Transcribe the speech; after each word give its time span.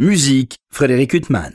Musique, 0.00 0.60
Frédéric 0.70 1.12
Huttman. 1.12 1.54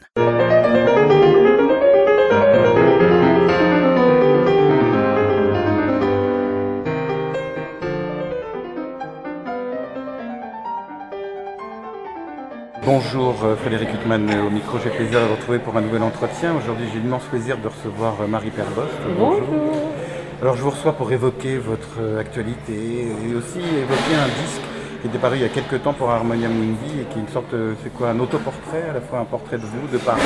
Bonjour 12.84 13.46
euh, 13.46 13.56
Frédéric 13.56 13.88
Huttman 13.94 14.30
au 14.46 14.50
micro, 14.50 14.78
j'ai 14.84 14.90
plaisir 14.90 15.22
de 15.22 15.26
vous 15.28 15.36
retrouver 15.36 15.60
pour 15.60 15.78
un 15.78 15.82
nouvel 15.82 16.04
entretien. 16.04 16.54
Aujourd'hui 16.54 16.88
j'ai 16.94 17.00
l'immense 17.00 17.24
plaisir 17.24 17.58
de 17.60 17.70
recevoir 17.70 18.20
euh, 18.20 18.28
Marie 18.28 18.52
Perbost. 18.52 18.92
Bonjour. 19.18 19.94
Alors 20.42 20.58
je 20.58 20.64
vous 20.64 20.72
reçois 20.72 20.92
pour 20.92 21.10
évoquer 21.14 21.60
votre 21.60 22.02
euh, 22.02 22.20
actualité 22.20 22.74
et 22.74 23.36
aussi 23.36 23.60
évoquer 23.60 24.16
un 24.22 24.28
disque 24.44 24.73
qui 25.04 25.10
était 25.10 25.18
paru 25.18 25.36
il 25.36 25.42
y 25.42 25.46
a 25.46 25.50
quelques 25.50 25.84
temps 25.84 25.92
pour 25.92 26.10
Harmonia 26.10 26.48
Mundi 26.48 27.02
et 27.02 27.04
qui 27.04 27.20
est 27.20 27.22
une 27.22 27.28
sorte, 27.28 27.54
c'est 27.84 27.94
quoi, 27.94 28.12
un 28.12 28.20
autoportrait, 28.22 28.84
à 28.90 28.94
la 28.94 29.02
fois 29.02 29.20
un 29.20 29.26
portrait 29.26 29.58
de 29.58 29.66
vous, 29.66 29.86
de 29.92 29.98
Paris, 29.98 30.22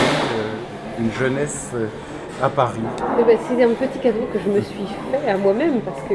une 1.00 1.12
jeunesse 1.14 1.72
à 2.44 2.50
Paris. 2.50 2.82
Eh 3.20 3.24
ben, 3.24 3.38
c'est 3.48 3.64
un 3.64 3.70
petit 3.70 3.98
cadeau 3.98 4.28
que 4.32 4.38
je 4.38 4.50
me 4.50 4.62
suis 4.62 4.86
fait 5.12 5.28
à 5.28 5.36
moi-même 5.36 5.82
parce 5.82 6.02
que 6.02 6.14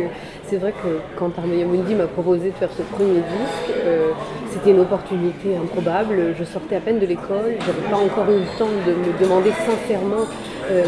c'est 0.48 0.59
vrai 0.59 0.73
que 0.73 1.01
quand 1.16 1.37
Harmonia 1.37 1.66
Mundi 1.66 1.96
m'a 1.96 2.06
proposé 2.06 2.51
de 2.51 2.54
faire 2.54 2.70
ce 2.70 2.82
premier 2.82 3.14
disque, 3.14 3.77
euh, 3.84 4.12
c'était 4.52 4.70
une 4.70 4.80
opportunité 4.80 5.56
improbable. 5.56 6.34
Je 6.38 6.45
sortais 6.45 6.76
à 6.76 6.80
peine 6.80 7.01
de 7.01 7.06
l'école, 7.06 7.56
j'avais 7.66 7.90
pas 7.90 7.96
encore 7.96 8.30
eu 8.30 8.38
le 8.38 8.59
temps 8.59 8.70
de 8.87 8.92
me 8.92 9.18
demander 9.18 9.51
sincèrement 9.51 10.24
euh, 10.70 10.84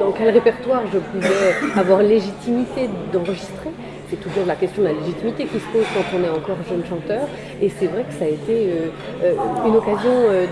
dans 0.00 0.12
quel 0.12 0.30
répertoire 0.30 0.82
je 0.90 0.98
pouvais 0.98 1.78
avoir 1.78 2.00
légitimité 2.00 2.88
d'enregistrer 3.12 3.73
c'est 4.10 4.20
toujours 4.20 4.46
la 4.46 4.54
question 4.56 4.82
de 4.82 4.88
la 4.88 4.94
légitimité 4.94 5.44
qui 5.44 5.58
se 5.58 5.66
pose 5.72 5.86
quand 5.94 6.18
on 6.18 6.24
est 6.24 6.28
encore 6.28 6.56
jeune 6.68 6.84
chanteur. 6.84 7.26
Et 7.60 7.68
c'est 7.68 7.86
vrai 7.86 8.04
que 8.04 8.12
ça 8.12 8.24
a 8.24 8.28
été 8.28 8.68
euh, 8.68 8.88
euh, 9.22 9.34
une 9.66 9.76
occasion 9.76 10.12
euh, 10.12 10.46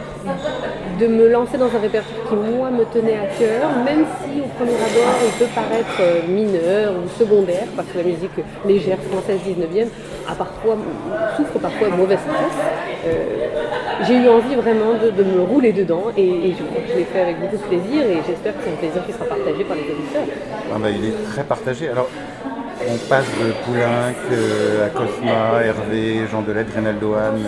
de 0.98 1.06
me 1.06 1.28
lancer 1.28 1.58
dans 1.58 1.66
un 1.66 1.80
répertoire 1.80 2.28
qui, 2.28 2.34
moi, 2.34 2.70
me 2.70 2.84
tenait 2.84 3.18
à 3.18 3.26
cœur, 3.26 3.70
même 3.84 4.04
si 4.22 4.40
au 4.40 4.48
premier 4.56 4.76
abord, 4.76 5.14
il 5.26 5.38
peut 5.38 5.52
paraître 5.54 6.28
mineur 6.28 6.92
ou 6.92 7.08
secondaire, 7.18 7.66
parce 7.76 7.88
que 7.88 7.98
la 7.98 8.04
musique 8.04 8.30
légère 8.66 8.98
française 9.10 9.40
19e 9.46 9.88
a 10.28 10.34
parfois, 10.34 10.76
souffre 11.36 11.58
parfois 11.58 11.88
de 11.90 11.96
mauvaise 11.96 12.20
presse. 12.26 13.16
j'ai 14.06 14.14
eu 14.14 14.28
envie 14.28 14.54
vraiment 14.54 14.94
de, 14.94 15.22
me 15.22 15.42
rouler 15.42 15.72
dedans 15.72 16.04
et, 16.16 16.54
je 16.56 16.62
crois 16.64 16.82
que 16.82 16.92
je 16.92 16.98
l'ai 16.98 17.04
fait 17.04 17.20
avec 17.20 17.40
beaucoup 17.40 17.56
de 17.56 17.62
plaisir 17.62 18.02
et 18.02 18.18
j'espère 18.26 18.56
que 18.56 18.62
c'est 18.64 18.72
un 18.72 18.76
plaisir 18.76 19.04
qui 19.04 19.12
sera 19.12 19.24
partagé 19.24 19.64
par 19.64 19.76
les 19.76 19.82
auditeurs. 19.82 20.36
Ah 20.72 20.78
bah, 20.78 20.90
il 20.90 21.04
est 21.04 21.24
très 21.32 21.44
partagé. 21.44 21.88
Alors, 21.88 22.08
on 22.88 22.96
passe 23.08 23.26
de 23.40 23.52
Poulenc 23.64 24.14
à 24.84 24.88
Cosma, 24.90 25.64
Hervé, 25.64 26.26
Jean 26.30 26.42
Delettre, 26.42 26.74
Reynaldo 26.74 27.14
Hahn, 27.14 27.40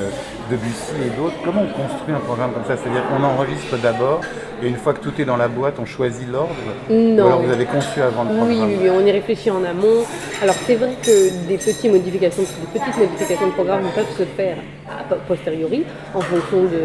Debussy 0.50 0.92
et 1.06 1.16
d'autres. 1.16 1.36
Comment 1.44 1.62
on 1.62 1.82
construit 1.82 2.14
un 2.14 2.20
programme 2.20 2.52
comme 2.52 2.64
ça? 2.64 2.76
C'est-à-dire 2.76 3.02
qu'on 3.08 3.22
enregistre 3.22 3.76
d'abord 3.78 4.20
et 4.62 4.68
une 4.68 4.76
fois 4.76 4.94
que 4.94 5.00
tout 5.00 5.12
est 5.20 5.24
dans 5.24 5.36
la 5.36 5.48
boîte, 5.48 5.74
on 5.78 5.86
choisit 5.86 6.28
l'ordre? 6.30 6.54
Non. 6.90 7.26
alors 7.26 7.42
vous 7.42 7.52
avez 7.52 7.64
conçu 7.64 8.00
avant 8.00 8.24
le 8.24 8.36
programme? 8.36 8.48
Oui, 8.48 8.76
oui, 8.82 8.90
on 8.90 9.04
y 9.04 9.10
réfléchit 9.10 9.50
en 9.50 9.64
amont. 9.64 10.04
Alors 10.42 10.54
c'est 10.66 10.76
vrai 10.76 10.92
que 11.02 11.46
des 11.48 11.56
petites 11.56 11.90
modifications, 11.90 12.42
des 12.42 12.78
petites 12.78 12.96
modifications 12.96 13.46
de 13.48 13.52
programme 13.52 13.84
peuvent 13.94 14.16
se 14.16 14.24
faire 14.24 14.56
a 14.88 15.14
posteriori 15.26 15.84
en 16.14 16.20
fonction 16.20 16.62
de, 16.64 16.84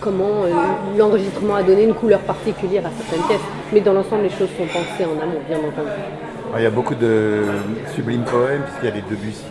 comment 0.00 0.44
euh, 0.44 0.50
l'enregistrement 0.96 1.56
a 1.56 1.62
donné 1.62 1.84
une 1.84 1.94
couleur 1.94 2.20
particulière 2.20 2.84
à 2.86 2.90
certaines 2.90 3.26
pièces. 3.26 3.46
Mais 3.72 3.80
dans 3.80 3.92
l'ensemble, 3.94 4.22
les 4.22 4.30
choses 4.30 4.50
sont 4.56 4.66
pensées 4.66 5.04
en 5.04 5.20
amont, 5.22 5.40
bien 5.48 5.58
entendu. 5.58 5.90
Ah, 6.54 6.60
il 6.60 6.64
y 6.64 6.66
a 6.66 6.70
beaucoup 6.70 6.94
de 6.94 7.44
sublimes 7.94 8.24
poèmes, 8.24 8.62
puisqu'il 8.64 8.84
y 8.84 8.92
a 8.92 8.94
les 8.94 9.00
Debussy. 9.00 9.42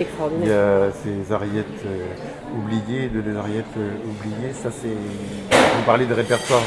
Extraordinaire. 0.00 0.44
Il 0.44 0.48
y 0.48 0.52
a 0.52 0.90
ces 0.90 1.32
ariettes 1.32 1.86
euh, 1.86 2.58
oubliées, 2.58 3.08
de 3.08 3.20
des 3.20 3.36
ariettes 3.36 3.64
euh, 3.78 3.92
oubliées. 4.10 4.52
Ça, 4.52 4.70
c'est. 4.72 4.88
Vous 4.88 5.82
parlez 5.86 6.04
de 6.04 6.14
répertoire 6.14 6.62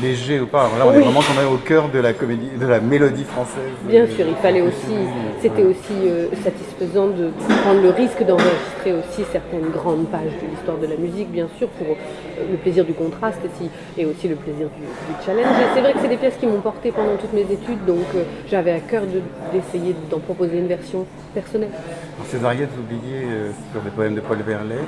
léger 0.00 0.40
ou 0.40 0.46
pas. 0.46 0.70
là, 0.78 0.86
on 0.86 0.92
est 0.92 1.00
vraiment 1.00 1.20
au 1.52 1.56
cœur 1.56 1.88
de 1.88 1.98
la 1.98 2.12
comédie, 2.12 2.48
de 2.58 2.66
la 2.66 2.80
mélodie 2.80 3.24
française. 3.24 3.72
Bien 3.84 4.06
sûr, 4.06 4.26
il 4.28 4.36
fallait 4.36 4.60
aussi, 4.60 4.96
c'était 5.40 5.64
aussi 5.64 5.94
euh, 6.04 6.28
satisfaisant 6.42 7.08
de 7.08 7.30
prendre 7.62 7.82
le 7.82 7.90
risque 7.90 8.24
d'enregistrer 8.24 8.92
aussi 8.92 9.24
certaines 9.30 9.70
grandes 9.70 10.06
pages 10.08 10.32
de 10.40 10.50
l'histoire 10.50 10.78
de 10.78 10.86
la 10.86 10.96
musique, 10.96 11.30
bien 11.30 11.48
sûr, 11.58 11.68
pour 11.68 11.88
euh, 11.88 12.44
le 12.50 12.56
plaisir 12.56 12.84
du 12.84 12.94
contraste 12.94 13.40
et 13.98 14.06
aussi 14.06 14.28
le 14.28 14.36
plaisir 14.36 14.68
du, 14.68 15.24
challenge. 15.24 15.46
Et 15.46 15.74
c'est 15.74 15.80
vrai 15.80 15.92
que 15.92 15.98
c'est 16.00 16.08
des 16.08 16.16
pièces 16.16 16.36
qui 16.38 16.46
m'ont 16.46 16.60
porté 16.60 16.90
pendant 16.92 17.16
toutes 17.16 17.32
mes 17.32 17.42
études, 17.42 17.84
donc 17.86 18.06
euh, 18.14 18.24
j'avais 18.48 18.72
à 18.72 18.80
cœur 18.80 19.02
d'essayer 19.52 19.94
d'en 20.10 20.18
proposer 20.18 20.58
une 20.58 20.68
version 20.68 21.06
personnelle. 21.34 21.70
Ces 22.28 22.44
ariettes 22.44 22.70
oubliées 22.78 23.26
sur 23.72 23.82
des 23.82 23.90
poèmes 23.90 24.14
de 24.14 24.20
Paul 24.20 24.38
Verlaine, 24.38 24.86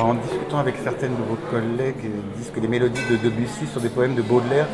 en 0.00 0.14
discutant 0.14 0.58
avec 0.58 0.76
certaines 0.82 1.14
de 1.14 1.22
vos 1.22 1.38
collègues, 1.50 2.02
ils 2.04 2.38
disent 2.38 2.50
que 2.50 2.60
les 2.60 2.68
mélodies 2.68 3.00
de 3.10 3.16
Debussy 3.16 3.66
sur 3.70 3.80
des 3.80 3.88
poèmes 3.88 4.14
de 4.14 4.22
Baudelaire 4.22 4.66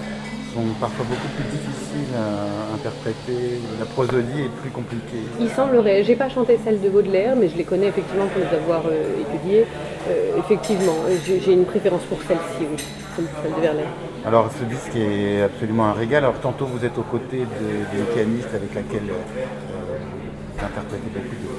sont 0.55 0.65
parfois 0.81 1.05
beaucoup 1.09 1.29
plus 1.37 1.45
difficiles 1.45 2.15
à 2.17 2.75
interpréter, 2.75 3.61
la 3.79 3.87
prosodie 3.87 4.43
est 4.43 4.61
plus 4.61 4.71
compliquée. 4.71 5.23
Il 5.41 5.49
semblerait, 5.49 6.03
j'ai 6.03 6.17
pas 6.17 6.29
chanté 6.29 6.59
celle 6.65 6.81
de 6.81 6.89
Baudelaire, 6.89 7.37
mais 7.37 7.49
je 7.49 7.57
les 7.57 7.65
connais 7.65 7.87
effectivement 7.87 8.27
pour 8.27 8.43
les 8.43 8.57
avoir 8.57 8.83
euh, 8.87 9.21
étudiées. 9.21 9.67
Euh, 10.09 10.39
effectivement, 10.39 10.97
j'ai 11.25 11.53
une 11.53 11.67
préférence 11.67 12.03
pour 12.03 12.19
celle-ci, 12.27 12.67
oui, 12.69 12.83
celle 13.17 13.55
de 13.55 13.61
Verlaine. 13.61 13.87
Alors 14.27 14.51
ce 14.53 14.65
disque 14.65 14.97
est 14.97 15.43
absolument 15.43 15.87
un 15.87 15.93
régal. 15.93 16.25
Alors 16.25 16.41
tantôt 16.41 16.67
vous 16.67 16.85
êtes 16.85 16.99
aux 16.99 17.03
côtés 17.03 17.47
d'une 17.93 18.05
pianiste 18.15 18.51
avec 18.55 18.75
laquelle 18.75 19.09
euh, 19.09 20.65
interprété 20.65 21.07
beaucoup 21.15 21.37
de, 21.37 21.50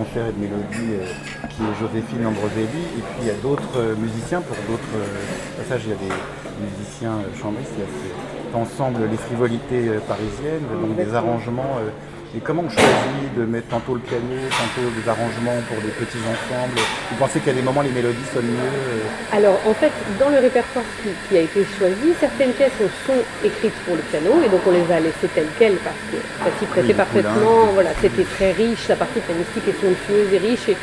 concerts 0.00 0.28
et 0.28 0.32
de 0.32 0.40
mélodies, 0.40 0.94
euh, 0.96 1.04
qui 1.50 1.62
est 1.62 1.74
Joséphine 1.78 2.26
Ambroselli. 2.26 2.82
Et 2.96 3.02
puis 3.02 3.20
il 3.20 3.26
y 3.26 3.30
a 3.30 3.40
d'autres 3.42 3.76
euh, 3.76 3.94
musiciens, 3.96 4.40
pour 4.40 4.56
d'autres 4.68 4.94
euh, 4.96 5.62
passages, 5.62 5.82
il 5.84 5.90
y 5.90 5.92
a 5.92 6.00
des 6.00 6.14
musiciens 6.64 7.16
chambristes, 7.40 7.72
il 7.76 7.84
y 7.84 7.86
a 7.86 7.90
cet 7.92 8.54
ensemble, 8.54 9.00
les 9.10 9.16
frivolités 9.16 9.88
parisiennes, 10.08 10.64
donc 10.82 10.96
des 10.96 11.14
arrangements 11.14 11.78
et 12.36 12.38
comment 12.38 12.62
on 12.62 12.70
choisit 12.70 13.34
de 13.36 13.44
mettre 13.44 13.68
tantôt 13.68 13.94
le 13.94 14.00
piano, 14.00 14.38
tantôt 14.50 14.86
des 14.94 15.08
arrangements 15.08 15.58
pour 15.66 15.82
des 15.82 15.90
petits 15.90 16.22
ensembles? 16.22 16.78
Vous 17.10 17.16
pensez 17.18 17.40
qu'il 17.40 17.48
y 17.48 17.56
a 17.56 17.58
des 17.58 17.66
moments 17.66 17.82
les 17.82 17.90
mélodies 17.90 18.28
sonnent 18.32 18.46
mieux 18.46 19.02
euh? 19.02 19.36
Alors 19.36 19.58
en 19.66 19.74
fait, 19.74 19.90
dans 20.18 20.28
le 20.30 20.38
répertoire 20.38 20.84
qui, 21.02 21.36
a 21.36 21.40
été 21.40 21.66
choisi, 21.76 22.14
certaines 22.20 22.52
pièces 22.52 22.78
sont 23.06 23.18
écrites 23.44 23.74
pour 23.84 23.96
le 23.96 24.02
piano 24.02 24.30
et 24.44 24.48
donc 24.48 24.60
on 24.66 24.70
les 24.70 24.86
a 24.94 25.00
laissées 25.00 25.30
telles 25.34 25.50
quelles 25.58 25.78
parce 25.82 26.02
que 26.10 26.18
ça 26.38 26.50
s'y 26.58 26.66
prêtait 26.66 26.94
parfaitement. 26.94 27.74
Voilà, 27.74 27.90
c'était 28.00 28.24
très 28.24 28.52
riche, 28.52 28.86
la 28.88 28.96
partie 28.96 29.20
pianistique 29.20 29.66
est 29.66 29.80
somptueuse 29.80 30.32
et 30.32 30.38
riche 30.38 30.68
et, 30.68 30.76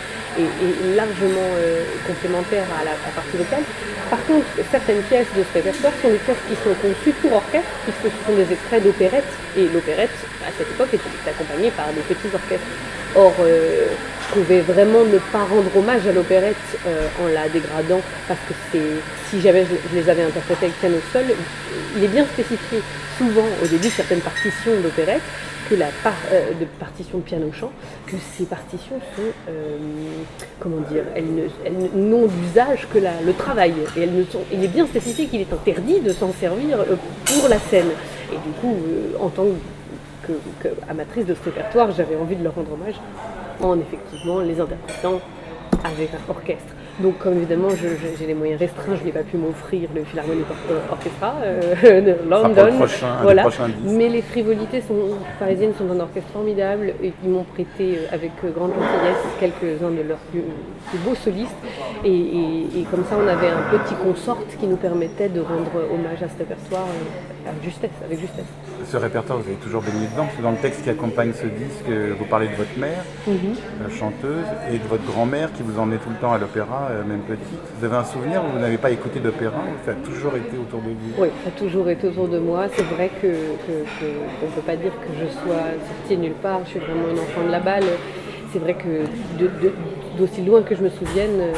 largement 0.96 1.50
euh, 1.58 1.84
complémentaire 2.06 2.66
à 2.80 2.86
la 2.86 2.92
partie 3.16 3.38
vocale. 3.38 3.64
Par 4.10 4.24
contre, 4.26 4.46
certaines 4.72 5.02
pièces 5.04 5.28
de 5.36 5.44
ce 5.44 5.54
répertoire 5.54 5.94
sont 6.02 6.10
des 6.10 6.18
pièces 6.18 6.44
qui 6.48 6.56
sont 6.56 6.76
conçues 6.82 7.16
pour 7.22 7.34
orchestre, 7.34 7.70
puisque 7.84 8.14
ce 8.14 8.20
sont 8.26 8.36
des 8.38 8.52
extraits 8.52 8.84
d'opérette, 8.84 9.32
et 9.58 9.68
l'opérette, 9.74 10.16
à 10.46 10.52
cette 10.58 10.70
époque, 10.70 10.94
était 10.94 11.30
accompagnée 11.30 11.72
par 11.72 11.88
des 11.94 12.02
petits 12.02 12.34
orchestres. 12.34 12.68
Or, 13.16 13.34
euh, 13.42 13.88
je 14.30 14.34
pouvais 14.40 14.62
vraiment 14.62 15.04
ne 15.04 15.18
pas 15.18 15.44
rendre 15.44 15.76
hommage 15.76 16.06
à 16.08 16.12
l'opérette 16.12 16.56
euh, 16.86 17.08
en 17.24 17.28
la 17.28 17.50
dégradant, 17.50 18.02
parce 18.28 18.40
que 18.72 18.78
si 19.30 19.42
jamais 19.42 19.66
je, 19.66 19.96
les 19.96 20.10
avais 20.10 20.24
interprétées 20.24 20.68
avec 20.68 20.80
piano 20.80 20.98
seul, 21.12 21.26
il 21.96 22.04
est 22.04 22.08
bien 22.08 22.26
spécifié 22.26 22.82
souvent 23.18 23.48
au 23.64 23.68
début 23.68 23.90
certaines 23.90 24.22
partitions 24.22 24.80
d'opérette 24.84 25.22
que 25.70 25.76
la 25.76 25.88
euh, 26.32 26.54
de 26.60 26.66
partition 26.80 27.18
de 27.20 27.24
piano-chant, 27.24 27.72
que 28.06 28.16
ces 28.38 28.46
partitions 28.46 29.00
sont, 29.16 29.22
euh, 29.50 29.78
comment 30.60 30.82
dire, 30.92 31.04
elles 31.16 31.26
n'ont 31.96 32.28
d'usage 32.28 32.88
que 32.94 33.00
le 33.00 33.34
travail. 33.34 33.74
Et 33.96 34.02
elles 34.02 34.14
ne 34.14 34.24
sont, 34.24 34.42
il 34.52 34.64
est 34.64 34.70
bien 34.70 34.86
spécifié 34.88 35.28
qu'il 35.28 35.42
est 35.42 35.54
interdit 35.54 36.00
de 36.00 36.12
s'en 36.12 36.32
servir 36.34 36.78
pour 37.26 37.50
la 37.50 37.60
scène. 37.60 37.90
Et 38.32 38.38
du 38.38 38.54
coup, 38.62 38.76
en 39.20 39.30
tant 39.30 39.48
qu'amatrice 40.62 41.26
de 41.26 41.34
ce 41.34 41.44
répertoire, 41.44 41.92
j'avais 41.92 42.16
envie 42.16 42.36
de 42.36 42.44
leur 42.44 42.56
rendre 42.56 42.74
hommage 42.74 42.96
en 43.62 43.80
effectivement 43.80 44.40
les 44.42 44.60
interprétant 44.60 45.22
avec 45.84 46.10
un 46.14 46.32
orchestre. 46.32 46.74
Donc 47.00 47.20
comme 47.20 47.38
évidemment 47.38 47.70
j'ai 47.70 48.26
les 48.26 48.34
moyens 48.34 48.60
restreints, 48.60 48.96
je 48.96 49.04
n'ai 49.04 49.12
pas 49.12 49.22
pu 49.22 49.38
m'offrir 49.38 49.88
le 49.94 50.04
Philharmonic 50.04 50.46
Orchestra 50.92 51.36
euh, 51.44 52.02
de 52.02 52.30
London. 52.30 52.86
voilà. 53.22 53.46
Mais 53.84 54.10
les 54.10 54.24
frivolités 54.24 54.82
sont, 54.82 55.16
parisiennes 55.38 55.74
sont 55.78 55.90
un 55.92 56.00
orchestre 56.00 56.32
formidable 56.32 56.94
et 57.04 57.14
ils 57.24 57.30
m'ont 57.30 57.44
prêté 57.44 57.98
euh, 58.00 58.08
avec 58.16 58.32
euh, 58.44 58.52
grande 58.52 58.72
gentillesse 58.72 59.24
quelques-uns 59.40 59.92
de 59.92 60.02
leurs 60.02 60.18
plus, 60.32 60.44
beaux 61.06 61.16
solistes. 61.16 61.56
Et, 62.04 62.86
comme 62.90 63.04
ça 63.06 63.16
on 63.24 63.28
avait 63.28 63.50
un 63.50 63.78
petit 63.78 63.96
consort 63.96 64.40
qui 64.60 64.66
nous 64.66 64.78
permettait 64.78 65.30
de 65.30 65.42
rendre 65.42 65.72
hommage 65.94 66.24
à 66.24 66.28
ce 66.30 66.38
répertoire 66.40 66.88
avec 67.46 67.64
justesse. 67.64 67.92
Avec 68.04 68.20
justesse. 68.20 68.46
Ce 68.90 68.96
répertoire, 68.96 69.40
vous 69.40 69.50
avez 69.50 69.58
toujours 69.58 69.82
baigné 69.82 70.08
dedans, 70.08 70.28
dans 70.42 70.52
le 70.52 70.58
texte 70.58 70.84
qui 70.84 70.90
accompagne 70.90 71.34
ce 71.34 71.46
disque, 71.46 71.90
vous 72.18 72.24
parlez 72.24 72.48
de 72.48 72.56
votre 72.56 72.78
mère, 72.78 73.04
la 73.28 73.90
chanteuse, 73.94 74.46
et 74.72 74.78
de 74.78 74.88
votre 74.88 75.04
grand-mère 75.04 75.52
qui 75.52 75.62
vous 75.62 75.78
emmenait 75.78 75.98
tout 75.98 76.10
le 76.10 76.16
temps 76.16 76.32
à 76.32 76.38
l'opéra. 76.38 76.88
Euh, 76.92 77.04
même 77.04 77.20
petite. 77.22 77.60
Vous 77.78 77.86
avez 77.86 77.98
un 77.98 78.06
souvenir 78.06 78.42
où 78.46 78.54
vous 78.54 78.60
n'avez 78.60 78.78
pas 78.78 78.92
écouté 78.92 79.20
d'opéra 79.20 79.60
Ça 79.86 79.92
a 79.92 79.94
toujours 79.96 80.36
été 80.38 80.58
autour 80.58 80.80
de 80.80 80.90
vous? 80.90 81.22
Oui, 81.22 81.28
ça 81.44 81.50
a 81.50 81.60
toujours 81.60 81.90
été 81.90 82.08
autour 82.08 82.30
de 82.30 82.40
moi. 82.40 82.68
C'est 82.76 82.84
vrai 82.84 83.12
qu'on 83.20 83.28
ne 83.28 84.52
peut 84.56 84.62
pas 84.66 84.78
dire 84.78 84.94
que 85.02 85.14
je 85.20 85.28
sois 85.34 85.64
sortie 86.00 86.18
nulle 86.18 86.32
part. 86.42 86.62
Je 86.64 86.70
suis 86.72 86.80
vraiment 86.80 87.10
une 87.12 87.20
enfant 87.20 87.44
de 87.46 87.52
la 87.52 87.60
balle. 87.60 87.84
C'est 88.54 88.60
vrai 88.60 88.76
que 88.76 89.04
d'aussi 90.18 90.42
loin 90.44 90.62
que 90.62 90.76
je 90.76 90.82
me 90.82 90.90
souvienne, 90.90 91.42
euh, 91.42 91.54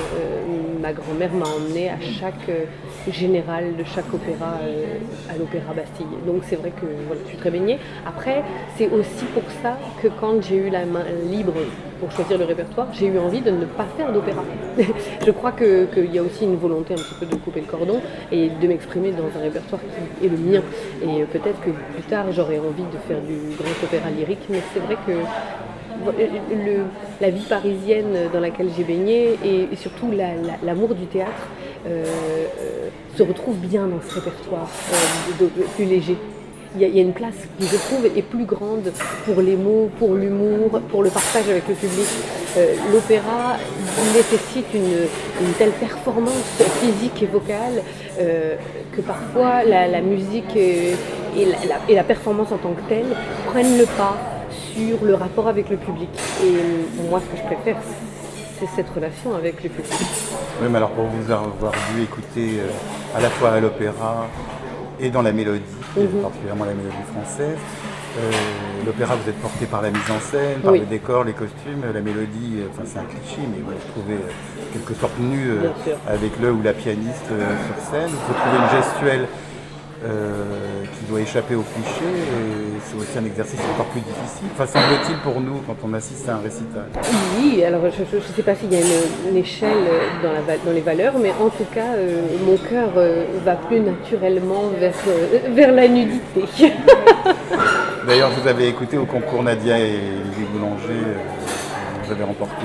ma 0.81 0.93
grand-mère 0.93 1.31
m'a 1.33 1.45
emmené 1.45 1.89
à 1.89 1.99
chaque 2.01 2.49
euh, 2.49 2.65
général 3.11 3.75
de 3.75 3.83
chaque 3.83 4.13
opéra 4.13 4.59
euh, 4.63 4.97
à 5.29 5.37
l'Opéra 5.37 5.73
Bastille. 5.73 6.05
Donc 6.25 6.43
c'est 6.43 6.55
vrai 6.55 6.71
que 6.71 6.85
voilà, 7.07 7.21
je 7.23 7.29
suis 7.29 7.37
très 7.37 7.51
baignée. 7.51 7.79
Après, 8.05 8.43
c'est 8.77 8.89
aussi 8.89 9.25
pour 9.33 9.43
ça 9.61 9.77
que 10.01 10.07
quand 10.19 10.41
j'ai 10.41 10.55
eu 10.55 10.69
la 10.69 10.85
main 10.85 11.05
libre 11.29 11.53
pour 11.99 12.11
choisir 12.11 12.37
le 12.37 12.45
répertoire, 12.45 12.87
j'ai 12.93 13.07
eu 13.07 13.19
envie 13.19 13.41
de 13.41 13.51
ne 13.51 13.65
pas 13.65 13.85
faire 13.97 14.11
d'opéra. 14.11 14.43
je 15.25 15.31
crois 15.31 15.51
qu'il 15.51 16.13
y 16.13 16.19
a 16.19 16.23
aussi 16.23 16.45
une 16.45 16.55
volonté 16.55 16.93
un 16.93 16.97
petit 16.97 17.15
peu 17.19 17.25
de 17.25 17.35
couper 17.35 17.61
le 17.61 17.67
cordon 17.67 18.01
et 18.31 18.49
de 18.49 18.67
m'exprimer 18.67 19.11
dans 19.11 19.37
un 19.37 19.41
répertoire 19.41 19.81
qui 20.19 20.25
est 20.25 20.29
le 20.29 20.37
mien. 20.37 20.61
Et 21.03 21.23
peut-être 21.25 21.59
que 21.61 21.71
plus 21.71 22.03
tard, 22.09 22.31
j'aurais 22.31 22.59
envie 22.59 22.83
de 22.83 22.97
faire 23.07 23.21
du 23.21 23.55
grand 23.57 23.83
opéra 23.83 24.09
lyrique, 24.09 24.45
mais 24.49 24.61
c'est 24.73 24.79
vrai 24.79 24.95
que 25.05 25.13
le, 26.05 26.83
la 27.21 27.29
vie 27.29 27.45
parisienne 27.45 28.29
dans 28.31 28.39
laquelle 28.39 28.69
j'ai 28.75 28.83
baigné 28.83 29.37
et, 29.43 29.75
surtout 29.75 30.11
l'amour 30.63 30.95
du 30.95 31.05
théâtre 31.05 31.31
euh, 31.31 31.68
euh, 31.68 31.68
se 33.17 33.23
retrouve 33.23 33.57
bien 33.57 33.87
dans 33.87 34.01
ce 34.07 34.15
répertoire 34.15 34.67
euh, 35.41 35.47
plus 35.75 35.85
léger. 35.85 36.17
Il 36.75 36.81
y, 36.81 36.99
a, 36.99 37.01
une 37.01 37.13
place 37.13 37.33
qui, 37.57 37.65
je 37.65 37.77
trouve, 37.77 38.05
est 38.05 38.21
plus 38.21 38.45
grande 38.45 38.91
pour 39.25 39.41
les 39.41 39.55
mots, 39.55 39.89
pour 39.97 40.13
l'humour, 40.13 40.79
pour 40.91 41.01
le 41.01 41.09
partage 41.09 41.49
avec 41.49 41.67
le 41.67 41.73
public. 41.73 42.05
L'opéra 42.93 43.57
nécessite 44.13 44.67
une, 44.75 45.53
telle 45.57 45.71
performance 45.71 46.61
physique 46.79 47.23
et 47.23 47.25
vocale 47.25 47.81
que 48.15 49.01
parfois 49.01 49.63
la, 49.63 50.01
musique 50.01 50.55
et 50.55 50.93
et 51.37 51.95
la 51.95 52.03
performance 52.03 52.51
en 52.51 52.57
tant 52.57 52.73
que 52.73 52.81
telle 52.87 53.15
prennent 53.47 53.77
le 53.77 53.85
pas 53.85 54.17
sur 54.73 55.03
le 55.03 55.15
rapport 55.15 55.47
avec 55.47 55.69
le 55.69 55.77
public. 55.77 56.09
Et 56.43 57.07
moi, 57.09 57.19
ce 57.19 57.31
que 57.31 57.37
je 57.37 57.55
préfère, 57.55 57.77
c'est 58.59 58.67
cette 58.75 58.89
relation 58.89 59.35
avec 59.35 59.63
le 59.63 59.69
public. 59.69 59.93
Oui, 60.61 60.67
mais 60.69 60.77
alors 60.77 60.91
pour 60.91 61.05
vous 61.05 61.31
avoir 61.31 61.71
vu 61.93 62.03
écouter 62.03 62.59
euh, 62.59 63.17
à 63.17 63.21
la 63.21 63.29
fois 63.29 63.51
à 63.51 63.59
l'opéra 63.59 64.27
et 64.99 65.09
dans 65.09 65.21
la 65.21 65.31
mélodie, 65.31 65.63
mhm. 65.95 66.21
particulièrement 66.21 66.65
la 66.65 66.73
mélodie 66.73 66.95
française, 67.13 67.57
euh, 68.17 68.31
l'opéra, 68.85 69.15
vous 69.15 69.29
êtes 69.29 69.39
porté 69.39 69.65
par 69.65 69.81
la 69.81 69.91
mise 69.91 70.11
en 70.11 70.19
scène, 70.19 70.59
par 70.61 70.73
le 70.73 70.79
décor, 70.79 71.23
les 71.23 71.33
costumes, 71.33 71.83
la 71.93 72.01
mélodie, 72.01 72.57
euh, 72.59 72.67
enfin 72.71 72.83
c'est 72.85 72.99
un 72.99 73.03
cliché, 73.03 73.41
mais 73.49 73.61
vous 73.61 73.71
vous 73.71 73.91
trouvez 73.93 74.17
quelque 74.73 74.93
sorte 74.99 75.17
nu 75.19 75.51
avec 76.07 76.37
le 76.41 76.51
ou 76.51 76.61
la 76.61 76.73
pianiste 76.73 77.27
sur 77.27 77.91
scène. 77.91 78.09
Vous 78.09 78.33
trouvez 78.33 78.57
une 78.57 78.81
gestuelle 78.81 79.27
euh, 80.05 80.85
qui 80.97 81.11
doit 81.11 81.19
échapper 81.19 81.55
au 81.55 81.61
cliché. 81.61 82.05
Et 82.05 82.79
c'est 82.85 82.97
aussi 82.97 83.17
un 83.17 83.25
exercice 83.25 83.59
encore 83.73 83.87
plus 83.87 83.99
difficile. 83.99 84.47
Enfin, 84.53 84.65
semble-t-il 84.65 85.17
pour 85.17 85.41
nous 85.41 85.59
quand 85.67 85.75
on 85.83 85.93
assiste 85.93 86.27
à 86.29 86.35
un 86.35 86.39
récital. 86.39 86.85
Oui, 87.37 87.63
alors 87.63 87.81
je 87.91 88.15
ne 88.15 88.21
sais 88.21 88.43
pas 88.43 88.55
s'il 88.55 88.71
y 88.71 88.77
a 88.77 88.79
une, 88.79 89.35
échelle 89.35 89.89
dans, 90.23 90.31
la, 90.31 90.57
dans, 90.65 90.71
les 90.71 90.81
valeurs, 90.81 91.15
mais 91.21 91.31
en 91.31 91.49
tout 91.49 91.65
cas, 91.73 91.95
euh, 91.97 92.21
mon 92.45 92.55
cœur 92.55 92.91
euh, 92.95 93.25
va 93.43 93.55
plus 93.55 93.81
naturellement 93.81 94.69
vers, 94.79 94.93
vers 95.49 95.73
la 95.73 95.87
nudité. 95.87 96.43
D'ailleurs, 98.07 98.31
vous 98.31 98.47
avez 98.47 98.69
écouté 98.69 98.97
au 98.97 99.05
concours 99.05 99.43
Nadia 99.43 99.79
et 99.79 99.99
Olivier 100.23 100.45
Boulanger, 100.53 101.03
vous 102.05 102.11
avez 102.11 102.23
remporté 102.23 102.63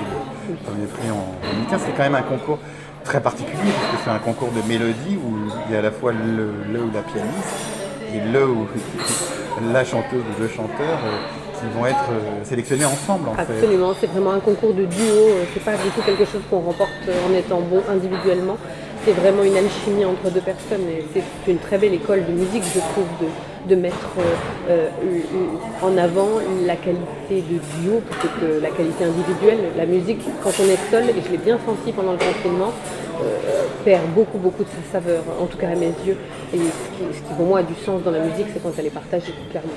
le 0.49 0.55
premier 0.55 0.87
prix 0.87 1.11
en 1.11 1.35
2015. 1.53 1.83
C'est 1.85 1.97
quand 1.97 2.05
même 2.05 2.15
un 2.15 2.23
concours 2.23 2.59
très 3.05 3.21
particulier, 3.21 3.71
parce 3.79 3.93
que 3.93 4.05
c'est 4.05 4.11
un 4.11 4.19
concours 4.19 4.51
de 4.51 4.67
mélodie 4.67 5.17
où 5.17 5.37
il 5.69 5.73
y 5.73 5.77
a 5.77 5.81
à 5.81 5.83
la 5.83 5.91
fois 5.91 6.13
le, 6.13 6.81
ou 6.81 6.91
la 6.93 7.03
pianiste 7.03 7.55
et 8.13 8.21
le 8.33 8.47
ou 8.49 8.67
la 9.73 9.85
chanteuse 9.85 10.23
ou 10.37 10.43
le 10.43 10.49
chanteur 10.49 10.99
euh, 11.05 11.61
qui 11.61 11.79
vont 11.79 11.87
être 11.87 12.11
euh, 12.11 12.45
sélectionnés 12.45 12.87
ensemble. 12.87 13.29
En 13.29 13.35
Absolument, 13.39 13.95
c'est 14.01 14.07
vraiment 14.09 14.33
un 14.33 14.41
concours 14.41 14.75
de 14.75 14.87
duo, 14.87 15.05
euh, 15.05 15.45
c'est 15.53 15.63
pas 15.63 15.77
du 15.77 15.91
tout 15.91 16.03
quelque 16.05 16.25
chose 16.25 16.43
qu'on 16.51 16.61
remporte 16.61 16.91
en 17.29 17.35
étant 17.35 17.61
bon 17.61 17.83
individuellement 17.89 18.57
c'est 19.05 19.13
vraiment 19.13 19.43
une 19.43 19.57
alchimie 19.57 20.05
entre 20.05 20.31
deux 20.31 20.41
personnes 20.41 20.89
et 20.89 21.05
c'est 21.13 21.53
une 21.53 21.59
très 21.59 21.77
belle 21.77 21.93
école 21.93 22.25
de 22.25 22.33
musique, 22.33 22.63
je 22.75 22.81
trouve, 22.81 23.07
de, 23.21 23.27
mettre 23.73 24.11
euh, 24.69 24.89
euh, 25.03 25.21
en 25.83 25.97
avant 25.97 26.29
la 26.67 26.77
qualité 26.77 27.43
de 27.51 27.59
duo 27.81 28.01
plutôt 28.01 28.29
que 28.41 28.61
la 28.63 28.71
qualité 28.71 29.05
individuelle. 29.05 29.59
La 29.77 29.87
musique, 29.87 30.21
quand 30.43 30.53
on 30.61 30.65
est 30.65 30.91
seul, 30.91 31.09
et 31.09 31.23
je 31.25 31.33
l'ai 31.33 31.39
bien 31.39 31.59
senti 31.65 31.93
pendant 31.93 32.13
le 32.13 32.19
confinement, 32.19 32.73
euh, 33.23 33.65
perd 33.85 34.05
beaucoup, 34.15 34.39
beaucoup 34.39 34.65
de 34.65 34.69
sa 34.69 34.99
saveur, 34.99 35.23
en 35.41 35.47
tout 35.47 35.57
cas 35.57 35.69
à 35.69 35.75
mes 35.75 35.93
yeux. 36.07 36.17
Et 36.53 36.59
ce 36.59 37.19
qui, 37.19 37.35
pour 37.37 37.47
moi 37.47 37.61
a 37.61 37.63
du 37.63 37.75
sens 37.75 38.03
dans 38.03 38.11
la 38.11 38.21
musique, 38.21 38.47
c'est 38.53 38.63
quand 38.63 38.73
elle 38.79 38.87
est 38.87 38.91
partagée, 38.91 39.33
clairement. 39.51 39.73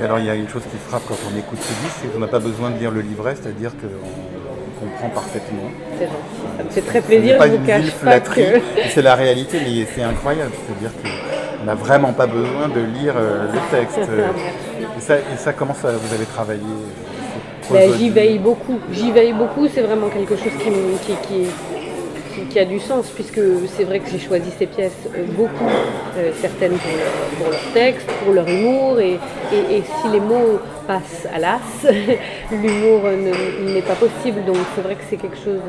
Et 0.00 0.04
alors 0.04 0.18
il 0.18 0.26
y 0.26 0.30
a 0.30 0.34
une 0.34 0.48
chose 0.48 0.62
qui 0.62 0.76
frappe 0.76 1.04
quand 1.06 1.16
on 1.32 1.38
écoute 1.38 1.58
ce 1.60 1.84
disque, 1.84 1.98
c'est 2.02 2.12
qu'on 2.12 2.18
n'a 2.18 2.26
pas 2.26 2.40
besoin 2.40 2.70
de 2.70 2.78
lire 2.78 2.90
le 2.90 3.00
livret, 3.00 3.36
c'est-à-dire 3.40 3.70
qu'on 3.76 4.86
comprend 4.86 5.08
parfaitement. 5.08 5.70
C'est 5.98 6.06
gentil, 6.06 6.58
ça 6.58 6.64
me 6.64 6.70
fait 6.70 6.80
très 6.80 7.00
plaisir, 7.00 7.40
je 7.40 7.48
vous 7.48 7.64
cache 7.64 7.90
pas 8.02 8.20
que... 8.20 8.60
C'est 8.90 9.02
la 9.02 9.14
réalité, 9.14 9.58
mais 9.64 9.86
c'est 9.94 10.02
incroyable, 10.02 10.50
c'est-à-dire 10.66 10.90
qu'on 11.64 11.70
n'a 11.70 11.74
vraiment 11.74 12.12
pas 12.12 12.26
besoin 12.26 12.68
de 12.68 12.80
lire 12.80 13.14
euh, 13.16 13.46
le 13.52 13.76
texte. 13.76 13.98
et, 13.98 15.00
ça, 15.00 15.16
et 15.16 15.36
ça, 15.36 15.52
comment 15.52 15.74
ça, 15.74 15.92
vous 15.92 16.14
avez 16.14 16.24
travaillé 16.24 16.60
euh, 16.60 17.72
ben, 17.72 17.92
J'y 17.96 18.10
veille 18.10 18.38
beaucoup, 18.38 18.78
j'y 18.92 19.10
veille 19.10 19.32
beaucoup, 19.32 19.66
c'est 19.72 19.82
vraiment 19.82 20.08
quelque 20.08 20.36
chose 20.36 20.52
qui, 20.58 20.70
qui, 21.06 21.14
qui 21.28 21.46
qui, 22.50 22.58
a 22.58 22.64
du 22.64 22.80
sens, 22.80 23.10
puisque 23.10 23.40
c'est 23.76 23.84
vrai 23.84 24.00
que 24.00 24.10
j'ai 24.10 24.18
choisi 24.18 24.50
ces 24.58 24.66
pièces 24.66 25.08
euh, 25.16 25.24
beaucoup, 25.36 25.70
euh, 26.16 26.30
certaines 26.40 26.76
pour 27.38 27.50
leur, 27.50 27.60
texte, 27.72 28.06
pour 28.24 28.32
leur 28.32 28.48
humour, 28.48 29.00
et, 29.00 29.18
si 29.52 30.08
les 30.12 30.20
mots 30.20 30.58
passent 30.86 31.26
à 31.32 31.38
l'as, 31.38 31.60
l'humour 32.50 33.02
n'est 33.64 33.82
pas 33.82 33.94
possible, 33.94 34.44
donc 34.44 34.56
c'est 34.74 34.82
vrai 34.82 34.94
que 34.94 35.04
c'est 35.08 35.16
quelque 35.16 35.36
chose 35.36 35.60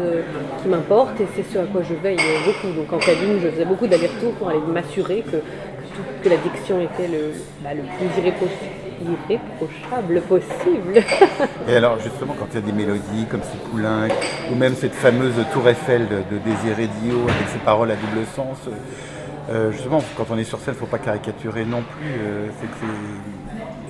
qui 0.61 0.67
m'importe, 0.67 1.19
et 1.21 1.27
c'est 1.35 1.45
ce 1.53 1.59
à 1.59 1.63
quoi 1.63 1.81
je 1.87 1.93
veille 1.95 2.17
beaucoup. 2.45 2.73
Donc 2.75 2.91
en 2.91 2.97
cabine, 2.97 3.39
je 3.41 3.49
faisais 3.49 3.65
beaucoup 3.65 3.87
d'allers-retours 3.87 4.33
pour 4.33 4.49
aller 4.49 4.59
m'assurer 4.67 5.23
que, 5.31 5.37
que, 6.23 6.29
la 6.29 6.37
diction 6.37 6.79
était 6.81 7.07
le, 7.07 7.33
bah, 7.63 7.73
le 7.73 7.81
plus 7.81 8.21
irréprochable 8.21 8.85
irréprochable 9.01 10.21
possible. 10.21 11.03
Et 11.67 11.75
alors 11.75 11.99
justement 11.99 12.35
quand 12.37 12.47
il 12.51 12.55
y 12.55 12.57
a 12.57 12.61
des 12.61 12.71
mélodies 12.71 13.25
comme 13.29 13.41
ces 13.41 13.57
poulains 13.69 14.07
ou 14.51 14.55
même 14.55 14.73
cette 14.75 14.93
fameuse 14.93 15.33
tour 15.51 15.67
Eiffel 15.67 16.07
de, 16.07 16.35
de 16.35 16.41
Désiré 16.43 16.87
Dio 17.01 17.23
avec 17.23 17.49
ses 17.51 17.59
paroles 17.59 17.91
à 17.91 17.95
double 17.95 18.25
sens, 18.35 18.57
euh, 19.49 19.71
justement 19.71 20.01
quand 20.17 20.27
on 20.31 20.37
est 20.37 20.43
sur 20.43 20.59
scène, 20.59 20.73
il 20.73 20.77
ne 20.77 20.79
faut 20.79 20.85
pas 20.85 20.97
caricaturer 20.97 21.65
non 21.65 21.83
plus. 21.97 22.11
Euh, 22.19 22.47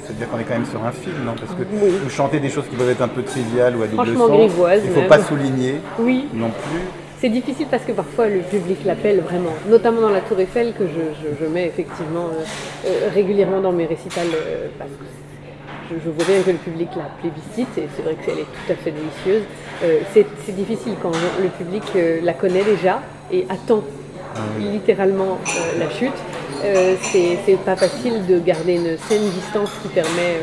c'est 0.04 0.12
à 0.12 0.14
dire 0.14 0.30
qu'on 0.30 0.40
est 0.40 0.44
quand 0.44 0.54
même 0.54 0.66
sur 0.66 0.84
un 0.84 0.92
film, 0.92 1.16
non? 1.26 1.34
Parce 1.34 1.54
que 1.54 1.64
vous 1.64 2.10
chantez 2.10 2.40
des 2.40 2.50
choses 2.50 2.66
qui 2.70 2.76
peuvent 2.76 2.90
être 2.90 3.02
un 3.02 3.08
peu 3.08 3.24
triviales 3.24 3.76
ou 3.76 3.84
à 3.84 3.88
double 3.88 4.18
sens, 4.18 4.52
il 4.84 4.90
ne 4.90 4.94
faut 4.94 5.08
pas 5.08 5.20
souligner 5.20 5.76
oui. 6.00 6.28
non 6.34 6.50
plus. 6.50 7.05
C'est 7.22 7.30
difficile 7.30 7.68
parce 7.72 7.84
que 7.84 7.94
parfois 7.94 8.28
le 8.28 8.42
public 8.42 8.80
l'appelle 8.86 9.22
vraiment, 9.22 9.54
notamment 9.70 10.02
dans 10.02 10.10
la 10.10 10.20
Tour 10.20 10.40
Eiffel 10.42 10.74
que 10.78 10.84
je, 10.86 11.46
mets 11.46 11.66
effectivement 11.66 12.26
euh, 12.26 12.44
euh, 12.88 13.10
régulièrement 13.14 13.62
dans 13.62 13.72
mes 13.72 13.86
récitals 13.86 14.28
euh, 14.34 14.68
parce 14.78 14.90
que 14.92 15.96
je, 16.04 16.10
vois 16.10 16.26
bien 16.26 16.42
que 16.42 16.52
le 16.52 16.58
public 16.58 16.90
la 16.98 17.06
plébiscite 17.22 17.78
et 17.78 17.88
c'est 17.96 18.02
vrai 18.02 18.16
qu'elle 18.16 18.40
est 18.40 18.44
tout 18.44 18.72
à 18.72 18.76
fait 18.76 18.92
délicieuse. 18.92 19.44
c'est 20.14 20.56
difficile 20.56 20.96
quand 21.02 21.12
le 21.42 21.50
public 21.50 21.84
la 22.24 22.34
connaît 22.34 22.64
déjà 22.64 23.02
et 23.32 23.46
attend 23.50 23.84
ah 24.36 24.40
littéralement 24.60 25.40
la 25.80 25.90
chute. 25.92 26.18
c'est 27.02 27.58
pas 27.64 27.76
facile 27.76 28.26
de 28.26 28.40
garder 28.40 28.76
une 28.76 28.98
saine 28.98 29.30
distance 29.30 29.70
qui 29.84 29.90
permet 29.90 30.40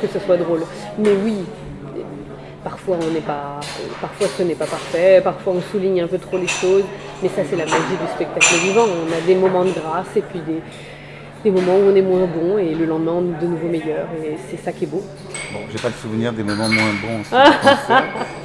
que 0.00 0.06
ce 0.08 0.18
soit 0.18 0.36
drôle. 0.36 0.62
Mais 0.98 1.12
oui, 1.24 1.36
Parfois, 2.62 2.98
on 3.00 3.10
n'est 3.10 3.20
pas, 3.20 3.58
parfois 4.02 4.26
ce 4.36 4.42
n'est 4.42 4.54
pas 4.54 4.66
parfait, 4.66 5.22
parfois 5.24 5.54
on 5.54 5.62
souligne 5.62 6.02
un 6.02 6.06
peu 6.06 6.18
trop 6.18 6.36
les 6.36 6.46
choses, 6.46 6.84
mais 7.22 7.28
ça 7.30 7.42
c'est 7.48 7.56
la 7.56 7.64
magie 7.64 7.96
du 7.98 8.12
spectacle 8.14 8.54
vivant. 8.62 8.84
On 8.84 9.10
a 9.16 9.20
des 9.26 9.34
moments 9.34 9.64
de 9.64 9.70
grâce 9.70 10.14
et 10.14 10.20
puis 10.20 10.40
des, 10.40 10.60
des 11.42 11.50
moments 11.50 11.76
où 11.76 11.90
on 11.90 11.94
est 11.94 12.02
moins 12.02 12.26
bon 12.26 12.58
et 12.58 12.74
le 12.74 12.84
lendemain 12.84 13.12
on 13.12 13.22
est 13.22 13.40
de 13.40 13.46
nouveau 13.46 13.66
meilleur 13.66 14.08
et 14.22 14.36
c'est 14.50 14.62
ça 14.62 14.72
qui 14.72 14.84
est 14.84 14.88
beau. 14.88 15.02
Bon, 15.54 15.60
j'ai 15.72 15.78
pas 15.78 15.88
le 15.88 15.94
souvenir 15.94 16.34
des 16.34 16.42
moments 16.42 16.68
moins 16.68 16.92
bons. 17.02 17.22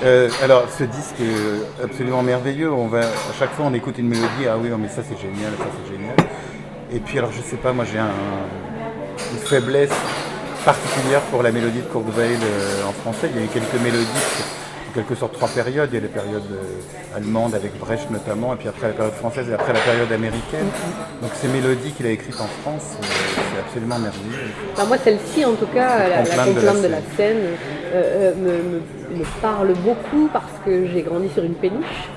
euh, 0.06 0.30
alors 0.42 0.70
ce 0.70 0.86
disque 0.86 1.20
est 1.20 1.84
absolument 1.84 2.24
merveilleux. 2.24 2.72
On 2.72 2.88
va 2.88 3.00
à 3.02 3.34
chaque 3.38 3.52
fois 3.52 3.66
on 3.68 3.74
écoute 3.74 3.98
une 3.98 4.08
mélodie, 4.08 4.48
ah 4.50 4.56
oui 4.58 4.70
mais 4.80 4.88
ça 4.88 5.02
c'est 5.04 5.20
génial, 5.20 5.52
ça 5.58 5.66
c'est 5.76 5.94
génial. 5.94 6.16
Et 6.94 7.00
puis 7.00 7.18
alors 7.18 7.34
je 7.34 7.42
sais 7.42 7.58
pas, 7.58 7.74
moi 7.74 7.84
j'ai 7.84 8.00
un, 8.00 8.12
une 9.34 9.40
faiblesse 9.40 9.92
particulière 10.66 11.22
pour 11.30 11.44
la 11.44 11.52
mélodie 11.52 11.80
de 11.80 11.86
Kurt 11.86 12.04
euh, 12.18 12.90
en 12.90 12.92
français. 12.92 13.30
Il 13.32 13.40
y 13.40 13.44
a 13.44 13.46
eu 13.46 13.50
quelques 13.50 13.82
mélodies, 13.82 14.26
en 14.90 14.94
quelque 14.96 15.14
sorte 15.14 15.34
trois 15.34 15.48
périodes. 15.48 15.90
Il 15.92 15.96
y 15.96 16.00
a 16.00 16.02
la 16.02 16.08
période 16.08 16.44
euh, 16.52 17.16
allemande 17.16 17.54
avec 17.54 17.78
Brecht 17.78 18.10
notamment, 18.10 18.54
et 18.54 18.58
puis 18.58 18.68
après 18.68 18.88
la 18.88 18.94
période 18.94 19.14
française 19.14 19.48
et 19.50 19.54
après 19.54 19.74
la 19.74 19.80
période 19.80 20.12
américaine. 20.12 20.66
Donc 21.22 21.32
ces 21.36 21.48
mélodies 21.48 21.92
qu'il 21.92 22.08
a 22.08 22.10
écrites 22.10 22.42
en 22.42 22.50
France, 22.64 22.98
euh, 23.00 23.06
c'est 23.54 23.60
absolument 23.60 24.00
merveilleux. 24.00 24.50
Bah, 24.76 24.86
moi, 24.88 24.98
celle-ci, 24.98 25.46
en 25.46 25.54
tout 25.54 25.68
cas, 25.68 26.10
la, 26.10 26.24
la 26.24 26.46
complainte 26.46 26.82
de 26.82 26.88
la 26.88 27.02
scène, 27.16 27.44
me, 27.94 28.82
parle 29.42 29.74
beaucoup 29.86 30.28
parce 30.34 30.52
que 30.66 30.88
j'ai 30.88 31.04
grandi 31.04 31.30
sur 31.30 31.44
une 31.44 31.54
péniche. 31.54 32.10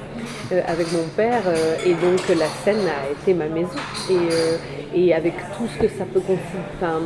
avec 0.66 0.90
mon 0.92 1.06
père 1.14 1.42
et 1.86 1.94
donc 2.04 2.20
la 2.30 2.48
scène 2.64 2.84
a 2.88 3.12
été 3.12 3.34
ma 3.34 3.46
maison 3.46 3.78
et, 4.10 4.98
et 4.98 5.14
avec 5.14 5.34
tout 5.56 5.68
ce 5.72 5.82
que 5.82 5.88
ça 5.88 6.04
peut 6.12 6.22
enfin, 6.76 7.02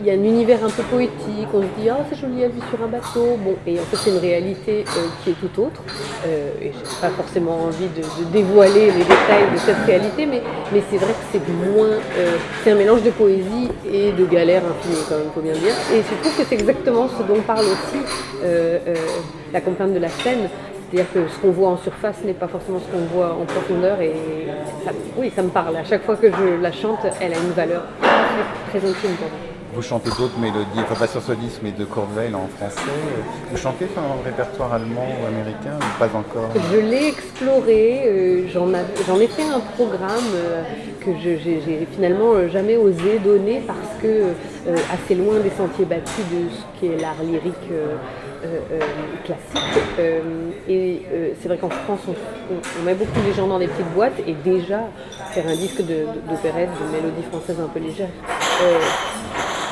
il 0.00 0.06
y 0.06 0.10
a 0.10 0.14
un 0.14 0.24
univers 0.24 0.64
un 0.64 0.70
peu 0.70 0.82
poétique, 0.84 1.48
on 1.52 1.62
se 1.62 1.80
dit 1.80 1.88
ah 1.88 1.98
c'est 2.10 2.18
joli, 2.18 2.42
elle 2.42 2.50
vit 2.50 2.62
sur 2.70 2.82
un 2.82 2.88
bateau. 2.88 3.36
Bon, 3.42 3.54
et 3.66 3.78
en 3.78 3.82
fait 3.84 3.96
c'est 3.96 4.10
une 4.10 4.18
réalité 4.18 4.84
euh, 4.88 5.06
qui 5.22 5.30
est 5.30 5.34
tout 5.34 5.62
autre. 5.62 5.82
Euh, 6.26 6.50
et 6.60 6.72
je 6.72 6.78
n'ai 6.78 7.00
pas 7.00 7.10
forcément 7.10 7.64
envie 7.64 7.88
de, 7.88 8.02
dévoiler 8.32 8.86
les 8.86 9.04
détails 9.04 9.50
de 9.52 9.58
cette 9.58 9.84
réalité, 9.86 10.26
mais, 10.26 10.42
mais 10.72 10.82
c'est 10.90 10.98
vrai 10.98 11.12
que 11.12 11.24
c'est 11.32 11.48
moins. 11.48 11.98
Euh, 12.18 12.36
c'est 12.62 12.72
un 12.72 12.76
mélange 12.76 13.02
de 13.02 13.10
poésie 13.10 13.68
et 13.90 14.12
de 14.12 14.24
galère 14.26 14.62
infinie, 14.64 15.02
quand 15.08 15.16
même, 15.16 15.30
faut 15.34 15.40
bien 15.40 15.52
dire. 15.52 15.74
Et 15.92 15.98
je 15.98 16.20
trouve 16.20 16.36
que 16.36 16.48
c'est 16.48 16.54
exactement 16.54 17.08
ce 17.08 17.22
dont 17.22 17.40
parle 17.42 17.66
aussi 17.66 18.00
la 19.52 19.60
complainte 19.60 19.94
de 19.94 19.98
la 19.98 20.08
scène. 20.08 20.48
C'est-à-dire 20.88 21.12
que 21.12 21.28
ce 21.28 21.38
qu'on 21.40 21.50
voit 21.50 21.70
en 21.70 21.76
surface 21.76 22.22
n'est 22.24 22.32
pas 22.32 22.46
forcément 22.46 22.78
ce 22.78 22.92
qu'on 22.92 23.04
voit 23.06 23.32
en 23.32 23.44
profondeur. 23.44 24.00
Et 24.00 24.12
oui, 25.16 25.32
ça 25.34 25.42
me 25.42 25.48
parle. 25.48 25.76
À 25.76 25.84
chaque 25.84 26.04
fois 26.04 26.16
que 26.16 26.30
je 26.30 26.62
la 26.62 26.72
chante, 26.72 27.00
elle 27.20 27.34
a 27.34 27.38
une 27.38 27.52
valeur 27.52 27.82
très, 28.00 28.78
très 28.78 28.88
intime 28.88 29.16
pour 29.16 29.28
moi. 29.28 29.55
Vous 29.76 29.82
chantez 29.82 30.08
d'autres 30.08 30.38
mélodies, 30.38 30.78
enfin 30.78 30.94
pas 30.94 31.06
sur 31.06 31.20
ce 31.20 31.32
disque, 31.32 31.60
mais 31.62 31.70
de 31.70 31.84
Corneille 31.84 32.34
en 32.34 32.48
français. 32.56 32.80
Vous 33.50 33.58
chantez 33.58 33.84
un 33.94 34.24
répertoire 34.24 34.72
allemand 34.72 35.06
ou 35.20 35.26
américain 35.26 35.76
ou 35.78 35.98
pas 35.98 36.08
encore 36.16 36.48
Je 36.72 36.78
l'ai 36.78 37.08
exploré, 37.08 38.04
euh, 38.06 38.48
j'en 38.48 39.20
ai 39.20 39.26
fait 39.26 39.42
un 39.42 39.60
programme 39.60 40.32
euh, 40.34 40.62
que 41.04 41.10
j'ai 41.20 41.86
finalement 41.92 42.32
euh, 42.32 42.48
jamais 42.48 42.78
osé 42.78 43.18
donner 43.18 43.60
parce 43.66 44.00
que 44.00 44.32
assez 44.90 45.14
loin 45.14 45.40
des 45.40 45.50
sentiers 45.50 45.84
battus 45.84 46.24
de 46.32 46.48
ce 46.50 46.80
qu'est 46.80 46.96
l'art 46.96 47.22
lyrique 47.22 47.70
classique. 49.24 49.82
et 50.68 51.02
c'est 51.40 51.48
vrai 51.48 51.58
qu'en 51.58 51.70
France, 51.70 52.00
on, 52.08 52.84
met 52.84 52.94
beaucoup 52.94 53.20
les 53.26 53.34
gens 53.34 53.46
dans 53.46 53.58
des 53.58 53.68
petites 53.68 53.92
boîtes 53.94 54.18
et 54.26 54.34
déjà 54.44 54.80
faire 55.32 55.46
un 55.46 55.56
disque 55.56 55.82
d'opérette, 55.82 56.70
de, 56.70 56.86
de, 56.86 57.02
mélodie 57.02 57.22
française 57.30 57.56
un 57.60 57.68
peu 57.68 57.80
légère 57.80 58.08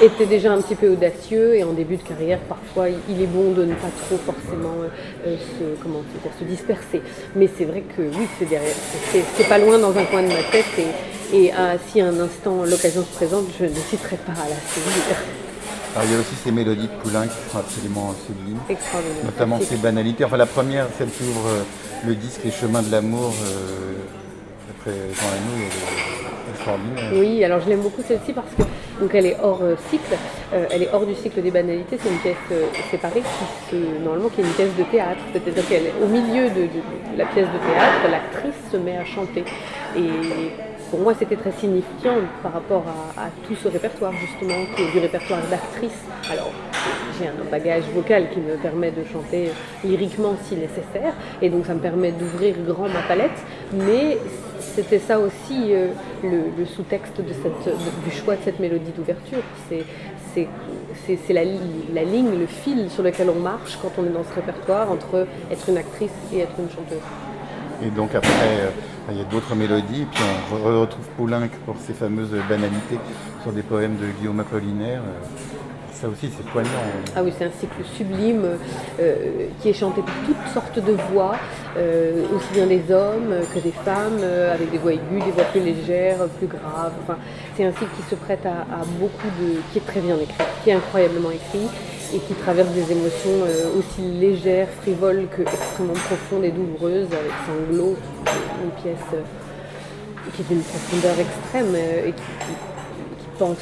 était 0.03 0.27
déjà 0.27 0.53
un 0.53 0.61
petit 0.61 0.75
peu 0.75 0.89
audacieux 0.89 1.55
et 1.55 1.65
en 1.65 1.73
début 1.73 1.97
de 1.97 2.03
carrière, 2.03 2.39
parfois, 2.41 2.87
il 2.89 3.23
est 3.23 3.27
bon 3.27 3.53
de 3.53 3.65
ne 3.65 3.75
pas 3.75 3.89
trop 4.07 4.17
forcément 4.17 4.75
euh, 4.83 4.89
euh, 5.27 5.37
se, 5.37 5.83
comment 5.83 6.01
dire, 6.01 6.33
se 6.39 6.45
disperser. 6.45 7.01
Mais 7.37 7.49
c'est 7.57 7.65
vrai 7.65 7.83
que 7.97 8.03
oui, 8.03 8.27
c'est 9.37 9.49
pas 9.49 9.59
loin 9.59 9.79
dans 9.79 9.97
un 9.97 10.05
coin 10.05 10.23
de 10.23 10.29
ma 10.29 10.43
tête 10.51 10.65
et, 11.33 11.51
ah, 11.53 11.75
si 11.89 12.01
un 12.01 12.19
instant 12.21 12.65
l'occasion 12.65 13.03
se 13.03 13.15
présente, 13.15 13.47
je 13.59 13.65
ne 13.65 13.75
citerai 13.75 14.17
pas 14.17 14.33
à 14.33 14.49
la 14.49 14.57
série. 14.57 15.44
Alors, 15.95 16.07
il 16.07 16.13
y 16.13 16.17
a 16.17 16.21
aussi 16.21 16.35
ces 16.43 16.51
mélodies 16.51 16.89
de 16.89 17.03
Poulain 17.03 17.27
qui 17.27 17.51
sont 17.51 17.59
absolument 17.59 18.15
sublimes. 18.27 18.59
Extraordinaire. 18.69 19.25
Notamment 19.25 19.61
ces 19.61 19.77
banalités. 19.77 20.25
Enfin, 20.25 20.37
la 20.37 20.47
première, 20.47 20.87
celle 20.99 21.11
qui 21.11 21.23
ouvre 21.23 21.47
euh, 21.49 21.63
le 22.07 22.15
disque 22.17 22.41
Les 22.45 22.51
chemins 22.51 22.83
de 22.83 22.91
l'amour, 22.91 23.33
après 24.71 24.97
Jean 25.15 25.31
Lanou, 25.31 25.65
extraordinaire. 26.53 27.13
Oui, 27.15 27.45
alors 27.45 27.61
je 27.61 27.69
l'aime 27.69 27.81
beaucoup 27.81 28.03
celle-ci 28.07 28.33
parce 28.33 28.51
que 28.57 28.63
donc 29.01 29.11
elle 29.15 29.27
est 29.27 29.37
hors 29.43 29.61
euh, 29.63 29.75
cycle, 29.91 30.15
euh, 30.53 30.67
elle 30.71 30.85
est 30.85 30.89
hors 30.93 31.05
du 31.05 31.15
cycle 31.15 31.43
des 31.43 31.51
banalités, 31.51 31.99
c'est 32.01 32.09
une 32.09 32.19
pièce 32.19 32.37
euh, 32.53 32.67
séparée 32.91 33.23
qui 33.69 33.77
normalement 34.05 34.29
qui 34.29 34.41
est 34.41 34.45
une 34.45 34.51
pièce 34.51 34.75
de 34.79 34.85
théâtre, 34.85 35.21
c'est-à-dire 35.33 35.67
qu'elle 35.69 35.91
au 36.03 36.07
milieu 36.07 36.49
de, 36.51 36.69
la 37.17 37.25
pièce 37.27 37.47
de 37.47 37.59
théâtre, 37.59 38.11
l'actrice 38.11 38.55
se 38.71 38.77
met 38.77 38.97
à 38.97 39.05
chanter. 39.05 39.45
Et 39.97 40.01
pour 40.95 41.03
moi 41.03 41.15
c'était 41.19 41.35
très 41.35 41.51
signifiant 41.51 42.19
par 42.41 42.53
rapport 42.53 42.85
à, 43.19 43.27
tout 43.49 43.57
ce 43.57 43.67
répertoire 43.67 44.13
justement, 44.13 44.61
du 44.93 44.99
répertoire 45.01 45.41
d'actrice. 45.51 45.99
Alors 46.31 46.53
j'ai 47.19 47.27
un 47.27 47.51
bagage 47.51 47.83
vocal 47.93 48.31
qui 48.31 48.39
me 48.39 48.55
permet 48.55 48.93
de 48.93 49.03
chanter 49.13 49.51
lyriquement 49.83 50.37
si 50.45 50.55
nécessaire, 50.55 51.15
et 51.43 51.51
donc 51.51 51.67
ça 51.67 51.75
me 51.75 51.81
permet 51.81 52.13
d'ouvrir 52.13 52.55
grand 52.65 52.89
ma 52.89 53.03
palette, 53.09 53.43
mais 53.73 54.19
c'était 54.61 55.01
ça 55.01 55.19
aussi 55.19 55.73
euh, 55.73 55.89
le, 56.23 56.65
sous-texte 56.65 57.21
du 57.21 58.11
choix 58.13 58.37
de 58.37 58.43
cette 58.45 58.61
mélodie 58.61 58.93
d'ouverture. 58.97 59.43
C'est 59.69 61.33
la, 61.33 61.43
la, 61.93 62.05
ligne, 62.05 62.39
le 62.39 62.47
fil 62.47 62.89
sur 62.89 63.03
lequel 63.03 63.31
on 63.31 63.41
marche 63.41 63.77
quand 63.83 63.91
on 63.99 64.05
est 64.05 64.15
dans 64.15 64.23
ce 64.23 64.35
répertoire 64.35 64.93
entre 64.93 65.27
être 65.51 65.69
une 65.69 65.77
actrice 65.77 66.15
et 66.33 66.39
être 66.39 66.55
une 66.57 66.71
chanteuse. 66.71 67.03
Et 67.85 67.91
donc 67.91 68.15
après, 68.15 68.31
euh, 68.31 68.71
il 69.11 69.19
y 69.19 69.21
a 69.21 69.25
d'autres 69.25 69.55
mélodies, 69.55 70.03
et 70.03 70.07
puis 70.07 70.23
on 70.53 70.81
retrouve 70.81 71.07
Poulenc 71.17 71.49
pour 71.67 71.77
ses 71.79 71.93
fameuses 71.93 72.35
banalités 72.49 72.99
sur 73.43 73.53
des 73.53 73.63
poèmes 73.63 73.97
de 73.97 74.07
Guillaume 74.19 74.41
Apollinaire. 74.41 75.01
Euh, 75.01 75.27
ça 75.93 76.09
aussi, 76.09 76.29
c'est 76.37 76.45
poignant. 76.47 76.71
Ah 77.15 77.23
oui, 77.23 77.33
c'est 77.39 77.45
un 77.45 77.51
cycle 77.51 77.85
sublime 77.97 78.59
euh, 79.01 79.47
qui 79.61 79.69
est 79.69 79.75
chanté 79.75 80.03
par 80.03 80.15
toutes 80.27 80.53
sortes 80.53 80.85
de 80.85 80.93
voix, 81.13 81.37
euh, 81.77 82.25
aussi 82.35 82.53
bien 82.53 82.67
des 82.67 82.93
hommes 82.93 83.35
que 83.55 83.61
des 83.61 83.71
femmes, 83.71 84.21
avec 84.53 84.71
des 84.71 84.79
voix 84.79 84.93
aiguës, 84.93 85.25
des 85.25 85.31
voix 85.31 85.45
plus 85.45 85.61
légères, 85.61 86.19
plus 86.39 86.49
graves. 86.49 86.93
C'est 87.57 87.65
un 87.65 87.73
cycle 87.73 87.91
qui 87.97 88.11
se 88.11 88.17
prête 88.17 88.45
à, 88.45 88.85
beaucoup 88.99 89.29
de. 89.41 89.61
qui 89.73 89.79
est 89.79 89.87
très 89.87 90.01
bien 90.01 90.17
écrit, 90.17 90.45
qui 90.65 90.71
est 90.71 90.75
incroyablement 90.75 91.31
écrit 91.31 91.69
et 92.15 92.19
qui 92.19 92.35
traverse 92.35 92.71
des 92.71 92.93
émotions 92.93 93.43
aussi 93.77 94.03
légères, 94.03 94.69
frivoles 94.83 95.27
que 95.37 95.43
extrêmement 95.43 95.95
profondes 95.95 96.45
et 96.45 96.51
douloureuses, 96.51 97.07
avec 97.07 97.33
sanglots, 97.47 97.97
une 98.63 98.71
pièce 98.83 99.21
qui 100.35 100.43
est 100.43 100.45
d'une 100.49 100.63
profondeur 100.63 101.19
extrême 101.19 101.75
et 101.75 102.13
qui 102.13 102.45
pense, 103.39 103.57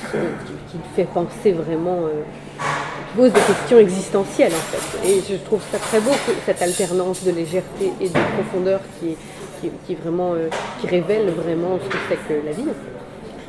qui, 0.70 0.78
fait 0.94 1.04
penser 1.04 1.52
vraiment, 1.52 2.00
euh, 2.02 2.22
qui 2.58 3.16
pose 3.16 3.32
des 3.32 3.40
questions 3.40 3.78
existentielles 3.78 4.52
en 4.52 4.76
fait. 4.76 5.08
Et 5.08 5.22
je 5.28 5.36
trouve 5.44 5.60
ça 5.70 5.78
très 5.78 6.00
beau, 6.00 6.10
cette 6.46 6.62
alternance 6.62 7.24
de 7.24 7.30
légèreté 7.30 7.92
et 8.00 8.08
de 8.08 8.18
profondeur 8.34 8.80
qui, 9.00 9.16
euh, 9.64 10.48
révèle 10.84 11.30
vraiment 11.30 11.78
ce 11.82 11.88
que 11.88 11.98
c'est 12.08 12.28
que 12.28 12.46
la 12.46 12.52
vie. 12.52 12.64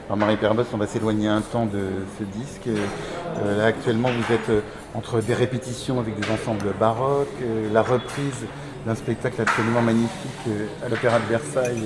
Alors 0.08 0.18
Marie 0.18 0.38
Perbos, 0.38 0.64
on 0.74 0.78
va 0.78 0.88
s'éloigner 0.88 1.28
un 1.28 1.42
temps 1.42 1.66
de 1.66 1.88
ce 2.20 2.24
disque. 2.24 2.68
Euh, 2.68 3.58
là, 3.58 3.66
actuellement, 3.66 4.10
vous 4.10 4.34
êtes 4.34 4.64
entre 4.94 5.22
des 5.22 5.34
répétitions 5.34 6.00
avec 6.00 6.20
des 6.20 6.32
ensembles 6.32 6.74
baroques, 6.80 7.28
la 7.72 7.82
reprise 7.82 8.46
d'un 8.86 8.96
spectacle 8.96 9.42
absolument 9.42 9.82
magnifique 9.82 10.48
à 10.86 10.90
l'Opéra 10.90 11.20
de 11.20 11.26
Versailles 11.26 11.84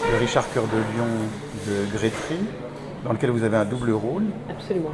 de 0.00 0.18
Richard 0.18 0.44
Cœur 0.52 0.64
de 0.64 0.76
Lion 0.96 1.06
de 1.66 1.96
Grétry 1.96 2.38
dans 3.04 3.12
lequel 3.12 3.30
vous 3.30 3.44
avez 3.44 3.56
un 3.56 3.64
double 3.64 3.92
rôle. 3.92 4.24
Absolument. 4.50 4.92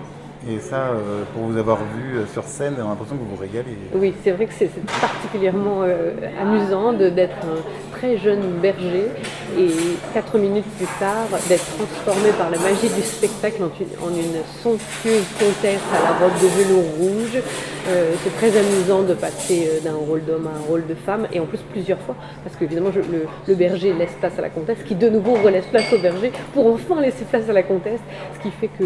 Et 0.49 0.59
ça, 0.59 0.89
euh, 0.89 1.25
pour 1.35 1.43
vous 1.43 1.59
avoir 1.59 1.79
vu 1.79 2.17
euh, 2.17 2.27
sur 2.33 2.45
scène, 2.45 2.73
j'ai 2.77 2.83
l'impression 2.83 3.15
que 3.17 3.21
vous 3.21 3.37
vous 3.37 3.41
régalez. 3.41 3.77
Oui, 3.95 4.15
c'est 4.25 4.31
vrai 4.31 4.47
que 4.47 4.55
c'est 4.59 4.71
particulièrement 5.01 5.83
euh, 5.83 6.13
amusant 6.41 6.95
d'être 6.95 7.37
un 7.45 7.93
très 7.93 8.17
jeune 8.17 8.59
berger 8.63 9.09
et 9.59 9.71
quatre 10.15 10.39
minutes 10.39 10.65
plus 10.77 10.89
tard 10.99 11.27
d'être 11.49 11.65
transformé 11.77 12.31
par 12.39 12.51
la 12.51 12.59
magie 12.59 12.89
du 12.89 13.03
spectacle 13.03 13.63
en 13.63 14.09
une, 14.11 14.41
somptueuse 14.63 15.25
comtesse 15.39 15.81
à 15.95 16.03
la 16.03 16.19
robe 16.19 16.39
de 16.41 16.47
velours 16.47 16.85
rouge. 16.99 17.43
c'est 17.87 18.37
très 18.37 18.57
amusant 18.59 19.03
de 19.03 19.15
passer 19.15 19.81
d'un 19.85 19.95
rôle 19.95 20.25
d'homme 20.25 20.47
à 20.47 20.59
un 20.59 20.69
rôle 20.69 20.87
de 20.87 20.95
femme 20.95 21.27
et 21.33 21.41
en 21.41 21.47
plus 21.47 21.59
plusieurs 21.71 21.99
fois 22.01 22.17
parce 22.45 22.57
qu'évidemment 22.57 22.91
le, 22.95 23.27
le, 23.47 23.55
berger 23.55 23.93
laisse 23.93 24.15
place 24.19 24.39
à 24.39 24.43
la 24.43 24.51
comtesse 24.51 24.79
qui 24.87 24.95
de 24.95 25.09
nouveau 25.09 25.35
relaisse 25.35 25.67
place 25.67 25.93
au 25.93 25.99
berger 25.99 26.33
pour 26.55 26.67
enfin 26.67 27.01
laisser 27.01 27.25
place 27.25 27.49
à 27.49 27.53
la 27.53 27.63
comtesse, 27.63 28.01
ce 28.37 28.43
qui 28.43 28.51
fait 28.51 28.69
que 28.69 28.85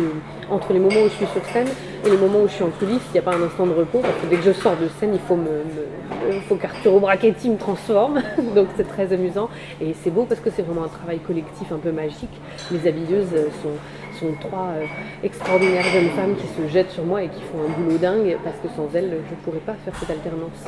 entre 0.51 0.73
les 0.73 0.79
moments 0.79 1.03
où 1.05 1.09
je 1.09 1.15
suis 1.15 1.27
sur 1.27 1.45
scène 1.53 1.69
et 2.05 2.11
les 2.11 2.17
moments 2.17 2.41
où 2.41 2.49
je 2.49 2.55
suis 2.55 2.65
en 2.65 2.71
coulisses, 2.71 3.03
il 3.11 3.13
n'y 3.13 3.19
a 3.19 3.23
pas 3.23 3.35
un 3.35 3.43
instant 3.43 3.67
de 3.67 3.73
repos 3.73 4.01
parce 4.01 4.15
que 4.17 4.27
dès 4.27 4.37
que 4.37 4.43
je 4.43 4.53
sors 4.53 4.77
de 4.77 4.89
scène, 5.01 5.15
il 5.15 5.21
faut, 5.21 5.37
me, 5.37 5.45
me 5.45 6.41
faut 6.49 6.57
qu'Arturo 6.57 7.01
Brachetti 7.01 7.49
me 7.49 7.57
transforme. 7.57 8.21
Donc 8.55 8.69
c'est 8.77 8.89
très 8.89 9.13
amusant 9.13 9.49
et 9.81 9.95
c'est 10.03 10.11
beau 10.11 10.25
parce 10.25 10.41
que 10.41 10.51
c'est 10.51 10.63
vraiment 10.63 10.85
un 10.85 10.89
travail 10.89 11.19
collectif 11.21 11.73
un 11.73 11.79
peu 11.79 11.93
magique. 11.93 12.31
Les 12.71 12.87
habilleuses 12.87 13.31
sont, 13.63 14.21
sont 14.21 14.35
trois 14.41 14.73
euh, 14.77 14.85
extraordinaires 15.23 15.85
jeunes 15.85 16.11
femmes 16.11 16.37
qui 16.37 16.47
se 16.47 16.69
jettent 16.73 16.91
sur 16.91 17.05
moi 17.05 17.23
et 17.23 17.29
qui 17.29 17.41
font 17.41 17.59
un 17.67 17.81
boulot 17.81 17.97
dingue 17.97 18.37
parce 18.45 18.57
que 18.57 18.69
sans 18.77 18.89
elles, 18.95 19.11
je 19.11 19.35
ne 19.35 19.41
pourrais 19.43 19.65
pas 19.65 19.75
faire 19.85 19.95
cette 19.99 20.11
alternance. 20.11 20.65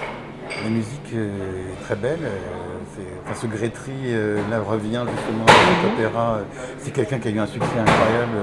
La 0.65 0.71
musique 0.71 1.13
est 1.13 1.85
très 1.85 1.97
belle. 1.97 2.21
Euh, 2.23 3.03
enfin, 3.25 3.35
ce 3.35 3.47
Grétry 3.47 4.15
là 4.49 4.61
revient 4.61 5.05
justement 5.13 5.45
à 5.45 5.49
cet 5.49 5.91
mhm. 5.91 5.95
opéra. 5.99 6.39
C'est 6.79 6.93
quelqu'un 6.93 7.19
qui 7.19 7.29
a 7.29 7.31
eu 7.33 7.39
un 7.41 7.47
succès 7.47 7.79
incroyable 7.79 8.39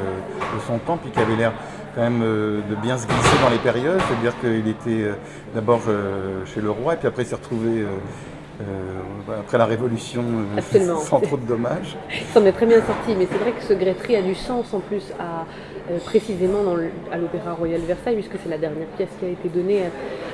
de 0.54 0.60
son 0.68 0.78
temps, 0.80 0.98
puis 0.98 1.10
qui 1.12 1.20
avait 1.20 1.38
l'air 1.38 1.54
quand 1.96 2.02
même 2.02 2.22
euh, 2.24 2.62
de 2.70 2.76
bien 2.76 2.98
se 2.98 3.08
glisser 3.08 3.38
dans 3.42 3.50
les 3.50 3.58
périodes, 3.58 4.00
c'est-à-dire 4.08 4.40
qu'il 4.40 4.68
était 4.68 5.04
euh, 5.04 5.14
d'abord 5.54 5.82
euh, 5.88 6.46
chez 6.46 6.62
le 6.62 6.72
roi 6.72 6.94
et 6.94 6.98
puis 6.98 7.08
après 7.08 7.24
il 7.24 7.26
s'est 7.26 7.36
retrouvé 7.36 7.86
après 9.40 9.58
la 9.58 9.66
Révolution 9.66 10.24
sans 11.02 11.20
trop 11.20 11.36
de 11.36 11.46
dommages. 11.46 11.98
Ça 12.34 12.40
m'est 12.40 12.52
très 12.54 12.66
bien 12.66 12.78
sorti, 12.78 13.14
mais 13.18 13.28
c'est 13.30 13.38
vrai 13.38 13.52
que 13.52 13.62
ce 13.62 13.74
Grétry 13.74 14.16
a 14.16 14.22
du 14.22 14.36
sens 14.36 14.74
en 14.74 14.80
plus 14.80 15.04
à, 15.20 15.46
précisément 16.06 16.76
à 17.12 17.18
l'Opéra 17.18 17.54
Royal 17.54 17.82
Versailles, 17.82 18.16
puisque 18.16 18.42
c'est 18.42 18.50
la 18.50 18.58
dernière 18.58 18.88
pièce 18.96 19.10
qui 19.20 19.26
a 19.26 19.30
été 19.30 19.50
donnée 19.50 19.82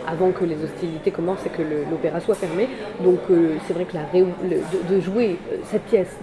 avant 0.06 0.32
que 0.32 0.46
les 0.46 0.63
hostilités 0.63 1.10
commencent 1.10 1.46
et 1.46 1.50
que 1.50 1.63
l'opéra 1.89 2.20
soit 2.20 2.36
fermé. 2.36 2.68
Donc 3.04 3.20
c'est 3.68 3.74
vrai 3.74 3.86
que 3.86 3.96
la, 3.96 4.04
de, 4.04 5.00
jouer 5.00 5.39
cette 5.63 5.86
pièce 5.86 6.16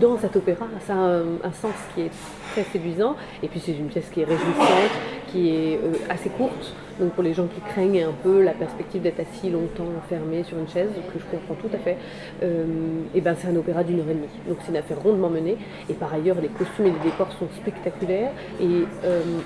dans 0.00 0.18
cet 0.18 0.36
opéra, 0.36 0.66
ça 0.86 0.92
a 0.92 0.96
un 0.96 1.52
sens 1.62 1.76
qui 1.94 2.02
est 2.02 2.10
très 2.54 2.64
séduisant. 2.64 3.16
Et 3.42 3.48
puis 3.48 3.60
c'est 3.60 3.72
une 3.72 3.88
pièce 3.88 4.08
qui 4.12 4.20
est 4.20 4.24
réjouissante, 4.24 4.94
qui 5.28 5.50
est 5.50 5.80
assez 6.08 6.30
courte. 6.30 6.74
Donc 7.00 7.10
pour 7.14 7.24
les 7.24 7.34
gens 7.34 7.48
qui 7.48 7.60
craignent 7.60 8.04
un 8.04 8.14
peu 8.22 8.40
la 8.40 8.52
perspective 8.52 9.02
d'être 9.02 9.18
assis 9.18 9.50
longtemps 9.50 9.88
enfermé 9.98 10.44
sur 10.44 10.56
une 10.56 10.68
chaise, 10.68 10.90
que 11.12 11.18
je 11.18 11.24
comprends 11.24 11.56
tout 11.56 11.74
à 11.74 11.78
fait, 11.78 11.96
et 13.14 13.20
ben 13.20 13.34
c'est 13.36 13.48
un 13.48 13.56
opéra 13.56 13.82
d'une 13.82 13.98
heure 13.98 14.08
et 14.08 14.14
demie. 14.14 14.28
Donc 14.46 14.58
c'est 14.62 14.70
une 14.70 14.76
affaire 14.76 15.02
rondement 15.02 15.28
menée. 15.28 15.56
Et 15.90 15.94
par 15.94 16.14
ailleurs, 16.14 16.36
les 16.40 16.46
costumes 16.48 16.86
et 16.86 16.92
les 16.92 17.10
décors 17.10 17.32
sont 17.32 17.48
spectaculaires 17.56 18.30
et 18.60 18.84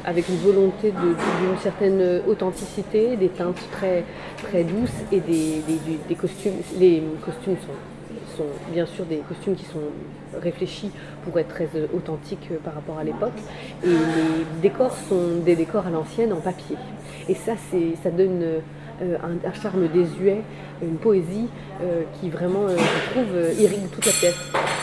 avec 0.04 0.28
une 0.28 0.36
volonté 0.36 0.90
d'une 0.90 1.58
certaine 1.58 2.20
authenticité, 2.28 3.16
des 3.16 3.30
teintes 3.30 3.62
très, 3.72 4.04
très 4.42 4.62
douces 4.62 5.00
et 5.10 5.20
des, 5.20 5.62
des 6.06 6.14
costumes. 6.14 6.60
Les 6.78 7.02
costumes 7.24 7.56
sont 7.66 7.72
bien 8.72 8.86
sûr 8.86 9.04
des 9.04 9.18
costumes 9.18 9.54
qui 9.54 9.64
sont 9.64 9.80
réfléchis 10.40 10.90
pour 11.24 11.38
être 11.38 11.48
très 11.48 11.68
euh, 11.74 11.86
authentiques 11.94 12.48
euh, 12.50 12.56
par 12.62 12.74
rapport 12.74 12.98
à 12.98 13.04
l'époque. 13.04 13.38
Et 13.84 13.88
les 13.88 14.60
décors 14.60 14.96
sont 15.08 15.38
des 15.44 15.56
décors 15.56 15.86
à 15.86 15.90
l'ancienne 15.90 16.32
en 16.32 16.40
papier. 16.40 16.76
Et 17.28 17.34
ça, 17.34 17.52
ça 18.02 18.10
donne 18.10 18.42
euh, 18.42 19.16
un, 19.22 19.52
charme 19.52 19.88
désuet, 19.88 20.42
une 20.82 20.96
poésie 20.96 21.48
qui 22.14 22.30
vraiment, 22.30 22.68
je 22.68 23.10
trouve, 23.10 23.60
irrigue 23.60 23.88
toute 23.90 24.06
la 24.06 24.12
pièce. 24.12 24.77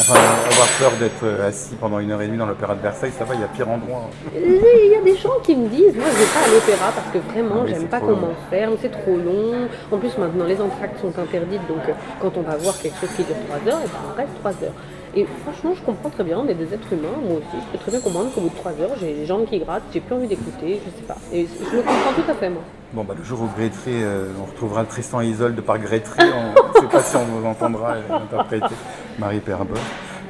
Enfin, 0.00 0.14
avoir 0.14 0.68
peur 0.78 0.92
d'être 1.00 1.42
assis 1.42 1.74
pendant 1.74 1.98
une 1.98 2.12
heure 2.12 2.22
et 2.22 2.26
demie 2.26 2.38
dans 2.38 2.46
l'opéra 2.46 2.74
de 2.76 2.80
Versailles, 2.80 3.10
ça 3.18 3.24
va, 3.24 3.34
il 3.34 3.40
y 3.40 3.44
a 3.44 3.48
pire 3.48 3.68
endroit. 3.68 4.08
Il 4.32 4.92
y 4.92 4.94
a 4.94 5.02
des 5.02 5.16
gens 5.16 5.40
qui 5.42 5.56
me 5.56 5.68
disent, 5.68 5.96
moi 5.96 6.06
je 6.12 6.18
vais 6.18 6.32
pas 6.32 6.44
à 6.46 6.54
l'opéra 6.54 6.92
parce 6.94 7.08
que 7.12 7.18
vraiment 7.32 7.66
j'aime 7.66 7.88
pas 7.88 7.98
qu'on 7.98 8.14
m'enferme, 8.14 8.76
c'est 8.80 8.92
trop 8.92 9.16
long. 9.16 9.68
En 9.90 9.98
plus 9.98 10.16
maintenant 10.16 10.44
les 10.44 10.60
entractes 10.60 11.00
sont 11.00 11.18
interdites, 11.18 11.66
donc 11.66 11.80
euh, 11.88 11.92
quand 12.20 12.30
on 12.36 12.42
va 12.42 12.56
voir 12.56 12.78
quelque 12.78 12.98
chose 13.00 13.10
qui 13.16 13.24
dure 13.24 13.36
3 13.48 13.72
heures, 13.72 13.80
et 13.80 13.86
eh 13.86 13.88
ben, 13.88 13.98
on 14.12 14.16
reste 14.16 14.34
3 14.40 14.50
heures. 14.62 14.74
Et 15.18 15.26
franchement, 15.42 15.74
je 15.74 15.82
comprends 15.82 16.10
très 16.10 16.22
bien, 16.22 16.38
on 16.38 16.46
est 16.46 16.54
des 16.54 16.72
êtres 16.72 16.92
humains, 16.92 17.18
moi 17.26 17.38
aussi, 17.38 17.56
je 17.60 17.72
peux 17.72 17.78
très 17.78 17.90
bien 17.90 18.00
comprendre 18.00 18.32
qu'au 18.32 18.40
bout 18.42 18.50
de 18.50 18.54
3 18.54 18.70
heures, 18.80 18.96
j'ai 19.00 19.14
les 19.14 19.26
jambes 19.26 19.46
qui 19.46 19.58
grattent, 19.58 19.82
j'ai 19.92 19.98
plus 19.98 20.14
envie 20.14 20.28
d'écouter, 20.28 20.80
je 20.86 20.96
sais 20.96 21.06
pas. 21.08 21.16
Et 21.32 21.44
je 21.44 21.76
le 21.76 21.82
comprends 21.82 22.12
tout 22.14 22.30
à 22.30 22.34
fait, 22.34 22.48
moi. 22.48 22.62
Bon, 22.92 23.02
bah, 23.02 23.14
le 23.18 23.24
jour 23.24 23.42
où 23.42 23.48
Grétry, 23.56 23.94
euh, 23.94 24.28
on 24.40 24.44
retrouvera 24.44 24.84
Tristan 24.84 25.20
et 25.20 25.26
Isolde 25.26 25.60
par 25.60 25.80
Grétry, 25.80 26.22
on 26.22 26.50
ne 26.78 26.80
sait 26.82 26.86
pas 26.86 27.02
si 27.02 27.16
on 27.16 27.24
vous 27.24 27.44
entendra 27.48 27.96
interpréter 28.08 28.76
Marie 29.18 29.40
Perbeuf. 29.40 29.80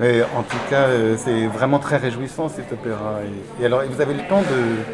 Mais 0.01 0.23
en 0.23 0.43
tout 0.43 0.57
cas, 0.71 0.87
euh, 0.87 1.17
c'est 1.19 1.49
vraiment 1.49 1.81
très 1.81 1.99
réjouissant 1.99 2.49
cet 2.49 2.73
opéra. 2.73 3.17
Et, 3.61 3.67
alors, 3.67 3.83
vous 3.91 4.01
avez 4.01 4.15
le 4.15 4.27
temps 4.27 4.41
de, 4.41 4.85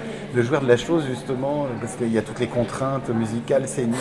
jouer 0.43 0.59
de 0.59 0.69
la 0.69 0.77
chose 0.77 1.05
justement, 1.09 1.67
parce 1.81 1.95
qu'il 1.95 2.13
y 2.13 2.19
a 2.19 2.23
toutes 2.23 2.41
les 2.41 2.47
contraintes 2.47 3.09
musicales, 3.11 3.67
scéniques. 3.69 3.95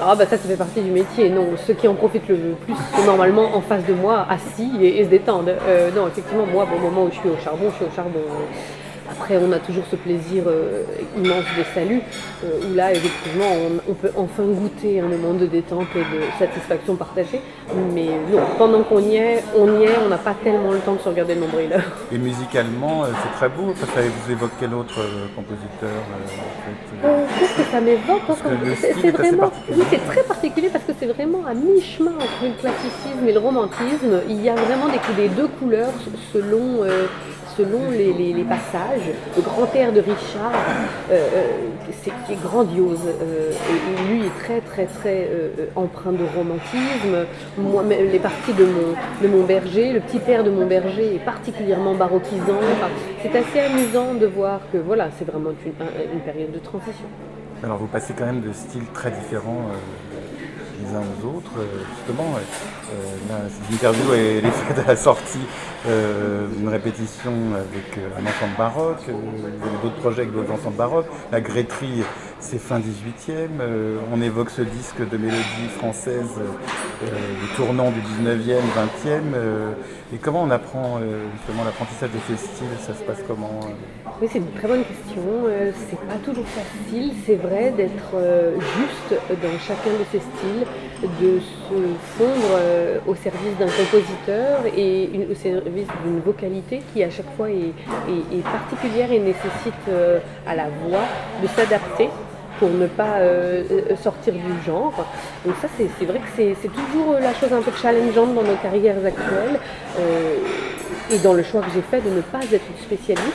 Ah 0.00 0.14
bah 0.14 0.24
ça, 0.26 0.36
ça 0.36 0.48
fait 0.48 0.56
partie 0.56 0.80
du 0.80 0.90
métier. 0.90 1.28
Non, 1.30 1.56
ceux 1.66 1.74
qui 1.74 1.88
en 1.88 1.94
profitent 1.94 2.28
le 2.28 2.54
plus 2.64 2.74
sont 2.96 3.04
normalement 3.04 3.56
en 3.56 3.60
face 3.60 3.84
de 3.86 3.94
moi, 3.94 4.26
assis 4.28 4.70
et, 4.80 5.04
se 5.04 5.08
détendent. 5.08 5.54
Euh, 5.66 5.90
non, 5.94 6.06
effectivement, 6.06 6.46
moi, 6.46 6.66
au 6.72 6.78
moment 6.78 7.04
où 7.04 7.10
je 7.10 7.18
suis 7.18 7.28
au 7.28 7.36
charbon, 7.42 7.70
je 7.70 7.76
suis 7.76 7.84
au 7.84 7.94
charbon. 7.96 8.20
Après, 9.10 9.38
on 9.38 9.50
a 9.52 9.58
toujours 9.58 9.84
ce 9.90 9.96
plaisir 9.96 10.44
euh, 10.46 10.82
immense 11.16 11.44
de 11.56 11.64
salut, 11.74 12.02
euh, 12.44 12.60
où 12.68 12.74
là, 12.74 12.92
effectivement, 12.92 13.46
on, 13.88 13.94
peut 13.94 14.10
enfin 14.16 14.44
goûter 14.44 15.00
un 15.00 15.08
moment 15.08 15.34
de 15.34 15.46
détente 15.46 15.86
et 15.96 16.00
de 16.00 16.22
satisfaction 16.38 16.94
partagée. 16.94 17.40
Mais 17.94 18.08
non, 18.30 18.42
pendant 18.58 18.82
qu'on 18.82 19.00
y 19.00 19.16
est, 19.16 19.42
on 19.56 19.80
y 19.80 19.84
est, 19.84 19.96
on 20.04 20.08
n'a 20.08 20.18
pas 20.18 20.34
tellement 20.44 20.72
le 20.72 20.78
temps 20.80 20.94
de 20.94 21.00
se 21.00 21.08
regarder 21.08 21.34
le 21.34 21.40
nombril. 21.40 21.70
Et 22.12 22.18
musicalement, 22.18 23.04
euh, 23.04 23.08
c'est 23.22 23.38
très 23.38 23.48
beau. 23.48 23.72
ça 23.74 23.86
vous 24.02 24.32
évoque 24.32 24.52
quel 24.60 24.74
autre 24.74 25.00
compositeur 25.34 25.88
Qu'est-ce 27.38 27.56
que 27.56 27.70
ça 27.70 27.80
m'évoque 27.80 28.22
C'est 29.00 29.10
vraiment, 29.10 29.50
oui, 29.70 29.84
c'est 29.90 30.06
très 30.06 30.22
particulier 30.22 30.68
parce 30.68 30.84
que 30.84 30.92
c'est 30.98 31.06
vraiment 31.06 31.46
à 31.46 31.54
mi-chemin 31.54 32.12
entre 32.12 32.44
le 32.44 32.60
classicisme 32.60 33.26
et 33.26 33.32
le 33.32 33.38
romantisme. 33.38 34.20
Il 34.28 34.42
y 34.42 34.48
a 34.48 34.54
vraiment 34.54 34.86
des, 34.88 35.22
des 35.22 35.28
deux 35.28 35.48
couleurs 35.48 35.92
selon 36.32 36.84
selon 37.58 37.90
les, 37.90 38.44
passages. 38.44 39.10
Le 39.36 39.42
grand 39.42 39.74
air 39.74 39.92
de 39.92 40.00
Richard, 40.00 40.52
euh, 41.10 41.12
euh, 41.12 41.46
c'est 42.00 42.12
qui 42.24 42.32
est 42.32 42.42
grandiose. 42.42 43.00
Euh, 43.06 43.50
lui 44.08 44.26
est 44.26 44.38
très 44.38 44.60
très 44.60 44.86
très 44.86 45.28
empreint 45.74 46.12
de 46.12 46.24
romantisme. 46.36 47.26
Les 48.12 48.18
parties 48.18 48.52
de 48.52 48.64
mon, 48.64 48.94
de 49.22 49.28
mon 49.28 49.44
berger, 49.44 49.92
le 49.92 50.00
petit 50.00 50.20
air 50.30 50.44
de 50.44 50.50
mon 50.50 50.66
berger 50.66 51.16
est 51.16 51.24
particulièrement 51.24 51.94
baroquisant. 51.94 52.60
c'est 53.22 53.36
assez 53.36 53.60
amusant 53.60 54.14
de 54.14 54.26
voir 54.26 54.60
que 54.72 54.78
voilà, 54.78 55.08
c'est 55.18 55.24
vraiment 55.24 55.50
une, 55.50 56.20
période 56.20 56.52
de 56.52 56.58
transition. 56.58 57.08
Alors 57.64 57.78
vous 57.78 57.86
passez 57.86 58.14
quand 58.16 58.26
même 58.26 58.40
de 58.40 58.52
styles 58.52 58.86
très 58.94 59.10
différents 59.10 59.66
les 60.80 60.94
uns 60.94 61.00
aux 61.00 61.36
autres. 61.36 61.52
Justement, 61.96 62.34
euh, 62.36 63.48
cette 63.48 63.74
interview 63.74 64.14
est 64.14 64.40
faite 64.40 64.78
à 64.84 64.88
la 64.88 64.96
sortie 64.96 65.46
euh, 65.86 66.48
une 66.58 66.68
répétition 66.68 67.32
avec 67.54 67.96
euh, 67.98 68.08
un 68.18 68.26
ensemble 68.26 68.56
baroque, 68.58 69.04
euh, 69.08 69.12
d'autres 69.82 69.94
projets 69.96 70.22
avec 70.22 70.34
d'autres 70.34 70.52
ensembles 70.52 70.76
baroques. 70.76 71.06
La 71.30 71.40
Grétrie, 71.40 72.02
c'est 72.40 72.58
fin 72.58 72.80
18e. 72.80 73.48
on 74.12 74.20
évoque 74.20 74.50
ce 74.50 74.62
disque 74.62 75.08
de 75.08 75.16
mélodie 75.16 75.68
française 75.76 76.30
du 77.02 77.56
tournant 77.56 77.90
du 77.90 78.00
19e, 78.00 78.60
20e. 79.04 79.20
et 80.14 80.18
comment 80.18 80.42
on 80.42 80.50
apprend 80.50 81.00
justement 81.36 81.64
l'apprentissage 81.64 82.10
de 82.10 82.18
ces 82.28 82.36
styles 82.36 82.66
Ça 82.80 82.94
se 82.94 83.02
passe 83.02 83.18
comment 83.26 83.60
Oui, 84.20 84.28
c'est 84.32 84.38
une 84.38 84.50
très 84.50 84.66
bonne 84.66 84.84
question. 84.84 85.22
c'est 85.88 86.00
pas 86.00 86.16
toujours 86.24 86.44
facile, 86.46 87.12
c'est 87.24 87.36
vrai, 87.36 87.72
d'être 87.76 88.16
juste 88.76 89.20
dans 89.30 89.58
chacun 89.60 89.92
de 89.92 90.04
ces 90.10 90.18
styles, 90.18 90.66
de 91.20 91.38
se 91.38 92.16
fondre 92.16 92.58
au 93.06 93.14
service 93.14 93.56
d'un 93.58 93.66
compositeur 93.66 94.60
et 94.76 95.08
au 95.30 95.34
service 95.34 95.86
d'une 96.04 96.20
vocalité 96.20 96.82
qui 96.92 97.02
à 97.02 97.10
chaque 97.10 97.30
fois 97.36 97.48
est, 97.48 98.42
particulière 98.42 99.10
et 99.12 99.18
nécessite 99.18 99.88
euh, 99.88 100.18
à 100.46 100.54
la 100.54 100.64
voix 100.64 101.04
de 101.42 101.48
s'adapter 101.48 102.08
pour 102.58 102.70
ne 102.70 102.86
pas 102.86 103.18
euh, 103.18 103.62
euh, 103.70 103.96
sortir 103.96 104.34
du 104.34 104.64
genre. 104.66 105.06
Donc 105.44 105.54
ça, 105.62 105.68
c'est 105.76 106.04
vrai 106.04 106.18
que 106.18 106.54
c'est 106.60 106.68
toujours 106.68 107.14
la 107.14 107.32
chose 107.34 107.52
un 107.52 107.62
peu 107.62 107.70
challengeante 107.80 108.34
dans 108.34 108.42
nos 108.42 108.56
carrières 108.62 109.04
actuelles 109.04 109.60
et 111.10 111.18
dans 111.18 111.34
le 111.34 111.42
choix 111.42 111.60
que 111.62 111.70
j'ai 111.74 111.82
fait 111.82 112.00
de 112.00 112.10
ne 112.10 112.20
pas 112.20 112.40
être 112.52 112.66
spécialiste 112.82 113.32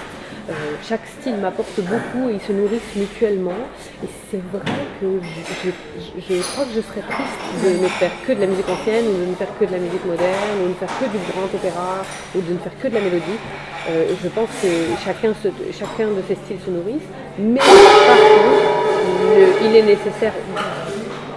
euh, 0.50 0.54
chaque 0.84 1.08
style 1.08 1.38
m'apporte 1.38 1.80
beaucoup 1.80 2.30
et 2.30 2.34
ils 2.34 2.42
se 2.42 2.52
nourrissent 2.52 2.96
mutuellement. 2.96 3.56
Et 4.04 4.08
c'est 4.30 4.42
vrai 4.52 4.62
que 5.00 5.06
je, 5.24 6.42
crois 6.42 6.66
que 6.66 6.72
je 6.76 6.82
serais 6.82 7.02
triste 7.02 7.64
de 7.64 7.82
ne 7.82 7.88
faire 7.88 8.12
que 8.28 8.34
de 8.34 8.42
la 8.42 8.48
musique 8.48 8.68
ancienne 8.68 9.06
ou 9.08 9.26
de 9.26 9.30
ne 9.30 9.36
faire 9.36 9.48
que 9.58 9.64
de 9.64 9.72
la 9.72 9.78
musique 9.78 10.06
moderne 10.06 10.60
ou 10.60 10.64
de 10.66 10.70
ne 10.70 10.74
faire 10.74 10.90
que 11.00 11.06
du 11.06 11.18
grand 11.32 11.46
opéra 11.46 12.04
ou 12.36 12.42
de 12.42 12.54
ne 12.54 12.60
faire 12.60 12.78
que 12.82 12.88
de 12.90 12.94
la 12.94 13.00
mélodie. 13.00 13.40
Euh, 13.90 14.14
je 14.22 14.28
pense 14.28 14.50
que 14.62 14.68
chacun, 15.04 15.30
de 15.30 16.22
ces 16.28 16.36
styles 16.36 16.60
se 16.66 16.70
nourrissent. 16.70 17.10
Mais 17.40 17.60
par 17.60 18.18
contre, 18.18 19.64
il 19.64 19.76
est 19.76 19.84
nécessaire 19.84 20.34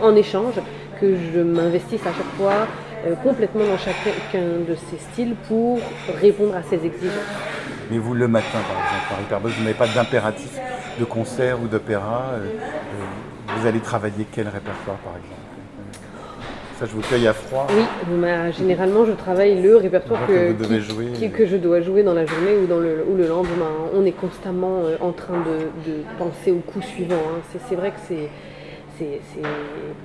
en 0.02 0.16
échange 0.16 0.54
que 1.00 1.14
je 1.32 1.40
m'investisse 1.40 2.02
à 2.02 2.12
chaque 2.12 2.34
fois 2.36 2.66
euh, 3.06 3.14
complètement 3.22 3.64
dans 3.66 3.78
chacun 3.78 4.64
de 4.68 4.74
ces 4.74 4.98
styles 4.98 5.36
pour 5.46 5.78
répondre 6.20 6.56
à 6.56 6.62
ces 6.62 6.84
exigences. 6.84 7.75
Mais 7.90 7.98
vous, 7.98 8.14
le 8.14 8.28
matin, 8.28 8.46
par 8.52 8.76
exemple, 8.84 9.08
par 9.08 9.20
Hyperbole, 9.20 9.50
vous 9.52 9.62
n'avez 9.62 9.74
pas 9.74 9.86
d'impératif 9.86 10.58
de 10.98 11.04
concert 11.04 11.62
ou 11.62 11.68
d'opéra. 11.68 12.30
Euh, 12.32 12.46
euh, 12.46 13.58
vous 13.58 13.66
allez 13.66 13.80
travailler 13.80 14.26
quel 14.32 14.48
répertoire, 14.48 14.96
par 14.98 15.14
exemple? 15.16 15.46
Ça, 16.78 16.84
je 16.84 16.92
vous 16.92 17.00
cueille 17.00 17.26
à 17.26 17.32
froid. 17.32 17.66
Oui, 17.70 17.84
généralement, 18.58 19.06
je 19.06 19.12
travaille 19.12 19.62
le 19.62 19.76
répertoire 19.76 20.26
que, 20.26 20.52
que, 20.52 21.46
je 21.46 21.56
dois 21.56 21.80
jouer 21.80 22.02
dans 22.02 22.12
la 22.12 22.26
journée 22.26 22.54
ou, 22.62 22.66
dans 22.66 22.78
le, 22.78 23.02
ou 23.08 23.16
le 23.16 23.26
lendemain. 23.26 23.72
On 23.94 24.04
est 24.04 24.12
constamment 24.12 24.82
euh, 24.84 24.96
en 25.00 25.12
train 25.12 25.38
de, 25.38 25.92
penser 26.18 26.50
au 26.50 26.58
coup 26.58 26.82
suivant. 26.82 27.14
Hein. 27.14 27.56
C'est 27.68 27.76
vrai 27.76 27.92
que 27.92 28.00
c'est 28.06 28.28
c'est 28.98 29.20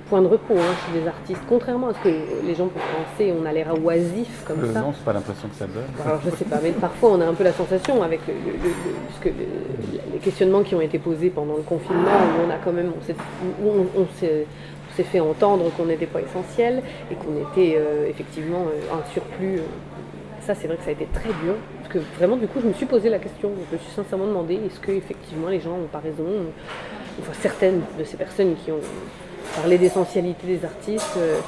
point 0.08 0.22
de 0.22 0.26
repos 0.26 0.54
hein, 0.56 0.74
chez 0.86 1.00
les 1.00 1.06
artistes. 1.06 1.42
Contrairement 1.48 1.88
à 1.88 1.94
ce 1.94 1.98
que 2.00 2.14
les 2.44 2.54
gens 2.54 2.68
peuvent 2.68 2.82
penser, 2.82 3.32
on 3.38 3.44
a 3.46 3.52
l'air 3.52 3.72
oisif 3.82 4.44
comme 4.46 4.64
euh, 4.64 4.72
ça. 4.72 4.80
Non, 4.80 4.92
c'est 4.94 5.04
pas 5.04 5.12
l'impression 5.12 5.48
que 5.48 5.54
ça 5.54 5.66
donne. 5.66 5.84
Alors 6.04 6.20
je 6.24 6.30
sais 6.30 6.44
pas, 6.44 6.58
mais 6.62 6.70
parfois 6.72 7.12
on 7.12 7.20
a 7.20 7.26
un 7.26 7.34
peu 7.34 7.44
la 7.44 7.52
sensation 7.52 8.02
avec 8.02 8.20
que 8.26 9.28
les 10.12 10.18
questionnements 10.18 10.62
qui 10.62 10.74
ont 10.74 10.80
été 10.80 10.98
posés 10.98 11.30
pendant 11.30 11.56
le 11.56 11.62
confinement, 11.62 12.02
où 12.02 12.46
on 12.46 12.50
a 12.50 12.56
quand 12.56 12.72
même, 12.72 12.92
on 12.96 14.06
s'est 14.20 15.04
fait 15.04 15.20
entendre 15.20 15.70
qu'on 15.76 15.86
n'était 15.86 16.06
pas 16.06 16.20
essentiel 16.20 16.82
et 17.10 17.14
qu'on 17.14 17.50
était 17.50 17.76
euh, 17.78 18.08
effectivement 18.08 18.66
euh, 18.66 18.94
un 18.94 19.12
surplus. 19.12 19.60
ça, 20.40 20.54
c'est 20.54 20.66
vrai 20.66 20.76
que 20.76 20.82
ça 20.82 20.90
a 20.90 20.92
été 20.92 21.06
très 21.12 21.30
dur. 21.44 21.54
Que 21.92 21.98
vraiment, 22.16 22.36
du 22.36 22.46
coup, 22.46 22.60
je 22.62 22.68
me 22.68 22.72
suis 22.72 22.86
posé 22.86 23.10
la 23.10 23.18
question. 23.18 23.50
Je 23.70 23.76
me 23.76 23.80
suis 23.80 23.92
sincèrement 23.92 24.26
demandé 24.26 24.54
est-ce 24.54 24.80
que 24.80 24.92
effectivement 24.92 25.48
les 25.48 25.60
gens 25.60 25.76
n'ont 25.76 25.88
pas 25.88 25.98
raison 25.98 26.24
enfin, 27.20 27.32
certaines 27.40 27.82
de 27.98 28.04
ces 28.04 28.16
personnes 28.16 28.54
qui 28.64 28.72
ont 28.72 28.80
parlé 29.56 29.78
d'essentialité 29.78 30.46
des 30.46 30.64
artistes. 30.64 31.16
Euh, 31.16 31.38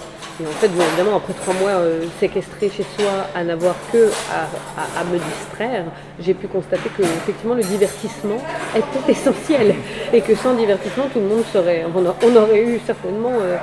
et 0.42 0.46
en 0.46 0.50
fait, 0.50 0.66
évidemment, 0.66 1.16
après 1.16 1.32
trois 1.32 1.54
mois 1.54 1.70
euh, 1.70 2.04
séquestrés 2.18 2.68
chez 2.68 2.82
soi, 2.82 3.28
à 3.34 3.44
n'avoir 3.44 3.76
que 3.92 4.10
à, 4.30 5.04
me 5.04 5.18
distraire, 5.18 5.84
j'ai 6.20 6.34
pu 6.34 6.48
constater 6.48 6.90
que 6.90 7.02
effectivement 7.02 7.54
le 7.54 7.62
divertissement 7.62 8.38
était 8.74 9.12
essentiel 9.12 9.76
et 10.12 10.20
que 10.20 10.34
sans 10.34 10.54
divertissement, 10.54 11.04
tout 11.12 11.20
le 11.20 11.26
monde 11.26 11.44
serait. 11.52 11.84
On, 11.94 12.36
aurait 12.36 12.64
eu 12.64 12.80
certainement 12.84 13.32
euh, 13.40 13.56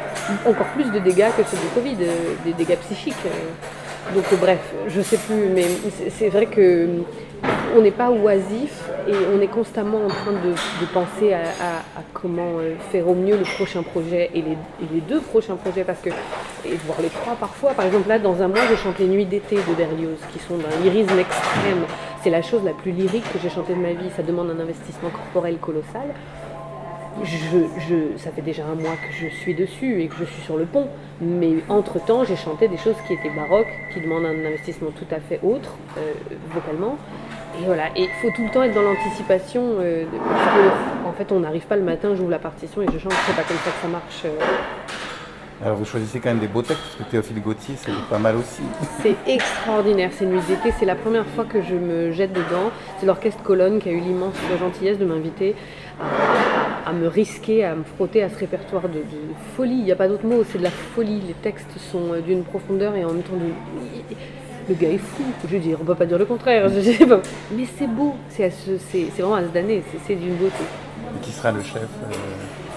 encore 0.46 0.68
plus 0.68 0.86
de 0.86 1.00
dégâts 1.00 1.30
que 1.38 1.44
ceux 1.44 1.58
du 1.58 1.68
Covid, 1.76 1.98
des 2.46 2.54
dégâts 2.54 2.78
psychiques. 2.78 3.16
Donc 4.14 4.26
bref, 4.40 4.60
je 4.88 5.02
sais 5.02 5.18
plus, 5.18 5.48
mais 5.54 5.66
c'est 6.10 6.30
vrai 6.30 6.46
que 6.46 6.88
on 7.76 7.82
n'est 7.82 7.92
pas 7.92 8.12
oisif 8.12 8.90
et 9.08 9.14
on 9.34 9.42
est 9.42 9.48
constamment 9.48 10.06
en 10.06 10.10
train 10.10 10.34
de, 10.34 10.54
penser 10.94 11.34
à, 11.34 12.02
comment 12.14 12.60
euh, 12.60 12.76
faire 12.92 13.08
au 13.08 13.16
mieux 13.16 13.38
le 13.38 13.44
prochain 13.44 13.84
projet 13.84 14.30
et 14.36 14.42
les, 14.42 15.02
deux 15.02 15.22
prochains 15.22 15.56
projets 15.56 15.84
parce 15.84 16.02
que 16.02 16.10
et 16.10 16.76
voir 16.86 17.02
les 17.02 17.10
trois 17.10 17.36
parfois. 17.36 17.72
Par 17.72 17.86
exemple 17.86 18.10
là, 18.10 18.20
dans 18.20 18.42
un 18.42 18.48
mois, 18.48 18.68
je 18.70 18.76
chante 18.76 19.00
les 19.00 19.08
Nuits 19.08 19.26
d'été 19.26 19.56
de 19.56 19.74
Berlioz 19.76 20.20
qui 20.34 20.40
sont 20.40 20.58
d'un 20.58 20.84
lyrisme 20.84 21.18
extrême. 21.18 21.86
C'est 22.22 22.30
la 22.30 22.42
chose 22.42 22.64
la 22.64 22.74
plus 22.74 22.92
lyrique 22.92 23.24
que 23.32 23.40
j'ai 23.42 23.50
chantée 23.50 23.74
de 23.74 23.80
ma 23.80 23.94
vie. 23.94 24.10
Ça 24.16 24.24
demande 24.24 24.50
un 24.50 24.60
investissement 24.60 25.10
corporel 25.10 25.58
colossal. 25.58 26.14
Je, 27.24 28.18
ça 28.18 28.32
fait 28.32 28.42
déjà 28.42 28.64
un 28.66 28.76
mois 28.76 28.96
que 28.96 29.14
je 29.14 29.28
suis 29.28 29.54
dessus 29.54 30.02
et 30.02 30.08
que 30.08 30.16
je 30.20 30.26
suis 30.26 30.42
sur 30.44 30.58
le 30.58 30.66
pont. 30.66 30.88
Mais 31.22 31.56
entre-temps, 31.70 32.24
j'ai 32.24 32.36
chanté 32.36 32.68
des 32.68 32.78
choses 32.78 32.96
qui 33.06 33.14
étaient 33.14 33.30
baroques, 33.30 33.72
qui 33.94 34.02
demandent 34.02 34.26
un 34.26 34.46
investissement 34.46 34.90
tout 34.92 35.06
à 35.12 35.20
fait 35.20 35.40
autre, 35.44 35.76
euh, 35.98 36.14
vocalement. 36.54 36.98
Et 37.60 37.66
voilà, 37.66 37.90
et 37.96 38.04
il 38.04 38.10
faut 38.22 38.30
tout 38.36 38.44
le 38.44 38.50
temps 38.50 38.64
être 38.64 38.74
dans 38.74 38.82
l'anticipation. 38.82 39.62
Euh, 39.80 40.06
en 41.06 41.12
fait, 41.12 41.32
on 41.32 41.42
n'arrive 41.42 41.66
pas 41.68 41.76
le 41.76 41.84
matin, 41.84 42.16
j'ouvre 42.16 42.32
la 42.32 42.40
partition 42.40 42.82
et 42.82 42.86
je 42.92 42.98
chante. 42.98 43.14
C'est 43.28 43.36
pas 43.36 43.44
comme 43.44 43.58
ça 43.58 43.72
que 43.72 43.82
ça 43.82 43.88
marche. 43.88 44.22
Euh. 44.26 44.30
Alors 45.64 45.78
vous 45.78 45.86
choisissez 45.86 46.20
quand 46.20 46.30
même 46.30 46.40
des 46.40 46.48
beaux 46.48 46.64
textes, 46.64 46.82
parce 46.82 46.96
que 46.96 47.12
Théophile 47.12 47.40
Gauthier, 47.40 47.76
c'est 47.78 47.92
pas 48.10 48.18
mal 48.18 48.36
aussi. 48.36 48.64
C'est 49.04 49.16
extraordinaire 49.28 50.10
ces 50.12 50.26
nuits 50.26 50.42
d'été, 50.48 50.74
c'est 50.80 50.88
la 50.88 50.96
première 50.96 51.28
fois 51.28 51.46
que 51.46 51.62
je 51.62 51.76
me 51.76 52.12
jette 52.12 52.34
dedans. 52.34 52.72
C'est 52.98 53.06
l'orchestre 53.06 53.44
Colonne 53.44 53.78
qui 53.80 53.90
a 53.90 53.92
eu 53.92 54.00
l'immense 54.00 54.34
gentillesse 54.60 54.98
de 54.98 55.06
m'inviter 55.06 55.56
à, 56.86 56.94
me 56.94 57.08
risquer, 57.08 57.64
à 57.66 57.76
me 57.76 57.84
frotter 57.84 58.24
à 58.24 58.30
ce 58.30 58.38
répertoire 58.38 58.84
de, 58.84 59.02
folie. 59.56 59.78
Il 59.80 59.84
n'y 59.84 59.92
a 59.92 59.96
pas 59.96 60.08
d'autre 60.08 60.26
mot, 60.26 60.44
c'est 60.50 60.58
de 60.58 60.64
la 60.64 60.72
folie. 60.72 61.22
Les 61.28 61.34
textes 61.34 61.78
sont 61.92 62.14
euh, 62.14 62.22
d'une 62.22 62.44
profondeur 62.44 62.96
et 62.96 63.06
en 63.06 63.12
même 63.12 63.24
temps 63.24 63.38
le 64.70 64.76
gars 64.76 64.90
est 64.90 64.98
fou. 64.98 65.24
Je 65.48 65.56
veux 65.56 65.60
dire, 65.60 65.78
on 65.82 65.86
peut 65.86 65.96
pas 65.96 66.06
dire 66.06 66.18
le 66.18 66.26
contraire. 66.26 66.70
Mais 67.56 67.66
c'est 67.78 67.88
beau, 67.88 68.16
c'est 68.30 68.52
vraiment 69.18 69.36
à 69.36 69.42
ce 69.42 69.48
d'année, 69.48 69.84
c'est 70.08 70.16
d'une 70.16 70.36
beauté. 70.36 70.64
Et 71.18 71.26
qui 71.26 71.32
sera 71.32 71.52
le 71.52 71.62
chef 71.62 71.82
euh, 71.84 72.16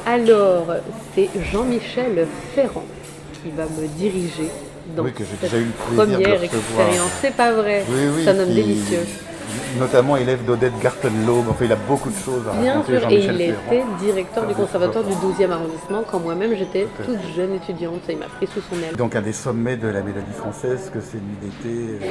alors, 0.07 0.67
c'est 1.15 1.31
Jean-Michel 1.51 2.27
Ferrand 2.55 2.85
qui 3.43 3.51
va 3.51 3.65
me 3.65 3.87
diriger 3.97 4.51
dans 4.95 5.07
cette 5.07 5.97
première 5.97 6.43
expérience. 6.43 7.11
C'est 7.23 7.35
pas 7.35 7.53
vrai. 7.53 7.85
c'est 8.23 8.29
un 8.29 8.39
homme 8.39 8.53
délicieux 8.55 9.07
notamment 9.79 10.17
élève 10.17 10.45
d'Odette 10.45 10.79
Gartenlaube. 10.83 11.47
Enfin, 11.51 11.65
il 11.65 11.73
a 11.73 11.77
beaucoup 11.77 12.11
de 12.11 12.17
choses 12.17 12.43
à 12.49 12.61
Bien 12.61 12.83
sûr, 12.85 13.09
et 13.11 13.25
il 13.25 13.41
était 13.41 13.85
directeur 14.01 14.47
du 14.47 14.55
conservatoire 14.55 15.05
du 15.05 15.13
12e 15.13 15.51
arrondissement 15.51 16.03
quand 16.11 16.21
moi-même 16.21 16.55
j'étais 16.57 16.87
toute 17.05 17.19
jeune 17.35 17.55
étudiante. 17.55 18.01
Il 18.09 18.19
m'a 18.19 18.27
pris 18.27 18.47
sous 18.47 18.61
son 18.61 18.77
aile. 18.83 18.97
Donc, 18.97 19.17
un 19.17 19.23
des 19.23 19.33
sommets 19.33 19.77
de 19.77 19.89
la 19.89 20.03
mélodie 20.03 20.33
française, 20.33 20.91
que 20.93 21.01
c'est 21.01 21.19
Nuit 21.19 21.37
d'été. 21.41 22.05
Euh, 22.05 22.11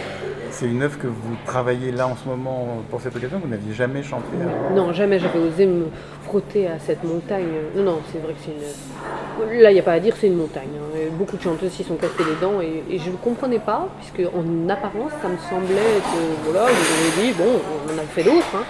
c'est 0.52 0.68
une 0.68 0.82
œuvre 0.82 0.98
que 0.98 1.08
vous 1.08 1.36
travaillez 1.46 1.92
là 1.92 2.08
en 2.08 2.16
ce 2.16 2.28
moment 2.28 2.84
pour 2.90 3.02
cette 3.02 3.16
occasion. 3.16 3.40
Vous 3.44 3.50
n'aviez 3.50 3.74
jamais 3.74 4.04
chanté 4.04 4.28
Non, 4.74 4.94
jamais 4.94 5.20
j'avais 5.20 5.40
osé 5.40 5.66
me 5.66 5.88
frotter 6.24 6.68
à 6.68 6.80
cette 6.80 7.04
montagne. 7.04 7.48
Non, 7.76 7.84
non, 7.84 8.00
c'est 8.12 8.20
vrai 8.20 8.34
que 8.34 8.40
c'est 8.44 8.52
une. 8.52 9.62
Là, 9.62 9.72
il 9.72 9.74
n'y 9.74 9.80
a 9.80 9.84
pas 9.84 9.94
à 9.94 10.00
dire, 10.00 10.16
c'est 10.20 10.28
une 10.28 10.38
montagne. 10.38 10.70
Hein. 10.78 11.00
Beaucoup 11.18 11.38
de 11.38 11.42
chanteuses 11.42 11.72
s'y 11.72 11.84
sont 11.84 11.96
cassées 11.96 12.24
les 12.28 12.40
dents 12.42 12.62
et, 12.62 12.98
je 12.98 13.10
ne 13.10 13.16
comprenais 13.18 13.60
pas, 13.60 13.90
puisque 14.00 14.28
en 14.34 14.70
apparence, 14.70 15.12
ça 15.22 15.28
me 15.28 15.38
semblait 15.50 16.00
que, 16.00 16.50
voilà, 16.50 16.68
je 16.68 17.22
dit, 17.22 17.34
bon, 17.34 17.60
on 17.88 17.94
en 17.94 17.98
a 17.98 18.04
fait 18.04 18.24
d'autres. 18.24 18.56
Hein. 18.56 18.64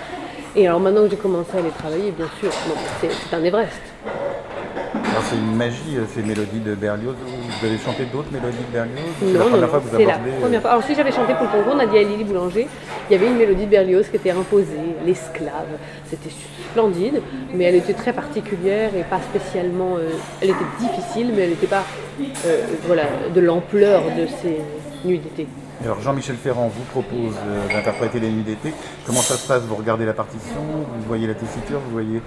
Et 0.56 0.68
alors 0.68 0.80
maintenant 0.80 1.04
que 1.04 1.10
j'ai 1.10 1.18
commencé 1.18 1.58
à 1.58 1.62
les 1.62 1.72
travailler, 1.72 2.12
bien 2.12 2.30
sûr, 2.40 2.52
c'est 3.02 3.36
un 3.36 3.44
Everest. 3.44 3.82
C'est 5.30 5.36
une 5.36 5.56
magie, 5.56 5.98
euh, 5.98 6.06
ces 6.14 6.22
mélodies 6.22 6.60
de 6.60 6.76
Berlioz. 6.76 7.16
Vous 7.60 7.68
avez 7.68 7.78
chanté 7.78 8.06
d'autres 8.06 8.32
mélodies 8.32 8.58
de 8.58 8.74
Berlioz 8.74 9.00
C'est 9.20 9.34
la 9.34 9.40
première 9.40 9.70
fois 9.70 9.80
que 9.80 9.84
vous 9.86 9.96
abordez... 9.96 10.30
la 10.32 10.38
première 10.40 10.62
fois. 10.62 10.72
Alors 10.72 10.84
si 10.84 10.96
j'avais 10.96 11.12
chanté 11.12 11.34
pour 11.34 11.44
le 11.44 11.52
concours 11.52 11.76
Nadia 11.76 12.02
et 12.02 12.06
Lily 12.06 12.24
Boulanger, 12.24 12.68
il 13.10 13.14
y 13.14 13.16
avait 13.16 13.28
une 13.28 13.38
mélodie 13.38 13.66
de 13.66 13.72
Berlioz 13.72 14.10
qui 14.10 14.16
était 14.18 14.32
imposée, 14.32 14.96
l'esclave. 15.06 15.78
C'était 16.10 16.30
splendide, 16.72 17.22
mais 17.54 17.66
elle 17.66 17.76
était 17.76 17.94
très 17.94 18.14
particulière 18.14 18.92
et 18.96 19.04
pas 19.04 19.20
spécialement... 19.22 19.96
Euh, 19.98 20.10
elle 20.42 20.50
était 20.50 20.66
difficile, 20.80 21.32
mais 21.36 21.44
elle 21.44 21.52
n'était 21.52 21.68
pas 21.68 21.84
euh, 22.46 22.66
voilà, 22.86 23.04
de 23.34 23.40
l'ampleur 23.40 24.04
de 24.18 24.28
ces 24.42 24.60
nuits 25.08 25.20
d'été. 25.20 25.48
Alors 25.84 26.00
Jean-Michel 26.02 26.38
Ferrand 26.38 26.70
vous 26.74 26.84
propose 26.92 27.36
d'interpréter 27.70 28.20
les 28.20 28.30
nuits 28.30 28.44
d'été. 28.44 28.74
Comment 29.06 29.20
ça 29.20 29.36
se 29.36 29.46
passe? 29.46 29.64
Vous 29.64 29.76
regardez 29.76 30.06
la 30.06 30.14
partition, 30.14 30.62
vous 30.98 31.08
voyez 31.08 31.28
la 31.28 31.34
tessiture, 31.34 31.80
vous 31.86 31.92
voyez 31.92 32.22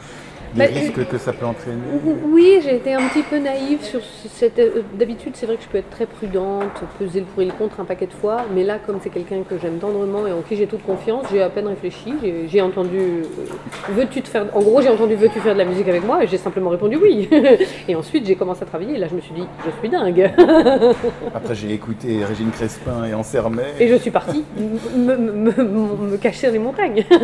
les 0.56 0.66
bah, 0.66 0.72
risques 0.72 1.08
que 1.08 1.18
ça 1.18 1.32
peut 1.32 1.46
entraîner 1.46 1.82
Oui, 2.24 2.60
j'ai 2.62 2.76
été 2.76 2.94
un 2.94 3.08
petit 3.08 3.22
peu 3.22 3.38
naïve 3.38 3.82
sur 3.82 4.00
cette. 4.30 4.58
Euh, 4.58 4.82
d'habitude, 4.94 5.32
c'est 5.34 5.46
vrai 5.46 5.56
que 5.56 5.62
je 5.62 5.68
peux 5.68 5.78
être 5.78 5.90
très 5.90 6.06
prudente, 6.06 6.82
peser 6.98 7.20
le 7.20 7.26
pour 7.26 7.42
et 7.42 7.46
le 7.46 7.52
contre 7.52 7.80
un 7.80 7.84
paquet 7.84 8.06
de 8.06 8.12
fois, 8.12 8.44
mais 8.54 8.64
là, 8.64 8.78
comme 8.84 8.98
c'est 9.02 9.10
quelqu'un 9.10 9.42
que 9.48 9.58
j'aime 9.58 9.78
tendrement 9.78 10.26
et 10.26 10.32
en 10.32 10.42
qui 10.42 10.56
j'ai 10.56 10.66
toute 10.66 10.82
confiance, 10.82 11.26
j'ai 11.30 11.42
à 11.42 11.50
peine 11.50 11.66
réfléchi. 11.66 12.14
J'ai 12.48 12.60
entendu. 12.60 12.98
Euh, 12.98 13.22
veux-tu 13.90 14.22
te 14.22 14.28
faire. 14.28 14.46
En 14.54 14.60
gros, 14.60 14.80
j'ai 14.80 14.88
entendu 14.88 15.14
Veux-tu 15.14 15.40
faire 15.40 15.54
de 15.54 15.58
la 15.58 15.64
musique 15.64 15.88
avec 15.88 16.04
moi 16.04 16.24
Et 16.24 16.26
j'ai 16.26 16.38
simplement 16.38 16.70
répondu 16.70 16.96
oui. 16.96 17.28
et 17.88 17.94
ensuite, 17.94 18.26
j'ai 18.26 18.36
commencé 18.36 18.62
à 18.62 18.66
travailler 18.66 18.94
et 18.94 18.98
là, 18.98 19.08
je 19.08 19.14
me 19.14 19.20
suis 19.20 19.34
dit 19.34 19.44
Je 19.64 19.70
suis 19.80 19.88
dingue. 19.88 20.32
Après, 21.34 21.54
j'ai 21.54 21.72
écouté 21.72 22.24
Régine 22.24 22.50
Crespin 22.50 23.04
et 23.04 23.14
Ansermet. 23.14 23.74
Et 23.78 23.88
je 23.88 23.96
suis 23.96 24.10
partie 24.10 24.44
me, 24.96 25.16
me, 25.16 26.16
cacher 26.16 26.48
dans 26.48 26.52
les 26.52 26.58
montagnes. 26.58 27.04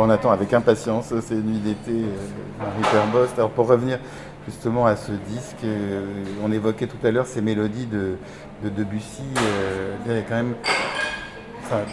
on 0.00 0.10
attend 0.10 0.30
avec 0.30 0.52
impatience 0.52 1.12
ces 1.20 1.34
nuits 1.34 1.58
d'été, 1.58 1.90
euh, 1.90 2.58
Marie 2.58 2.90
Perbost. 2.90 3.34
Alors 3.38 3.50
pour 3.50 3.66
revenir 3.68 3.98
justement 4.46 4.86
à 4.86 4.96
ce 4.96 5.12
disque, 5.12 5.64
euh, 5.64 6.04
on 6.44 6.52
évoquait 6.52 6.86
tout 6.86 7.04
à 7.04 7.10
l'heure 7.10 7.26
ces 7.26 7.42
mélodies 7.42 7.86
de, 7.86 8.16
de 8.64 8.68
Debussy. 8.68 9.22
Euh, 9.38 9.96
il 10.06 10.12
y 10.12 10.14
a 10.14 10.22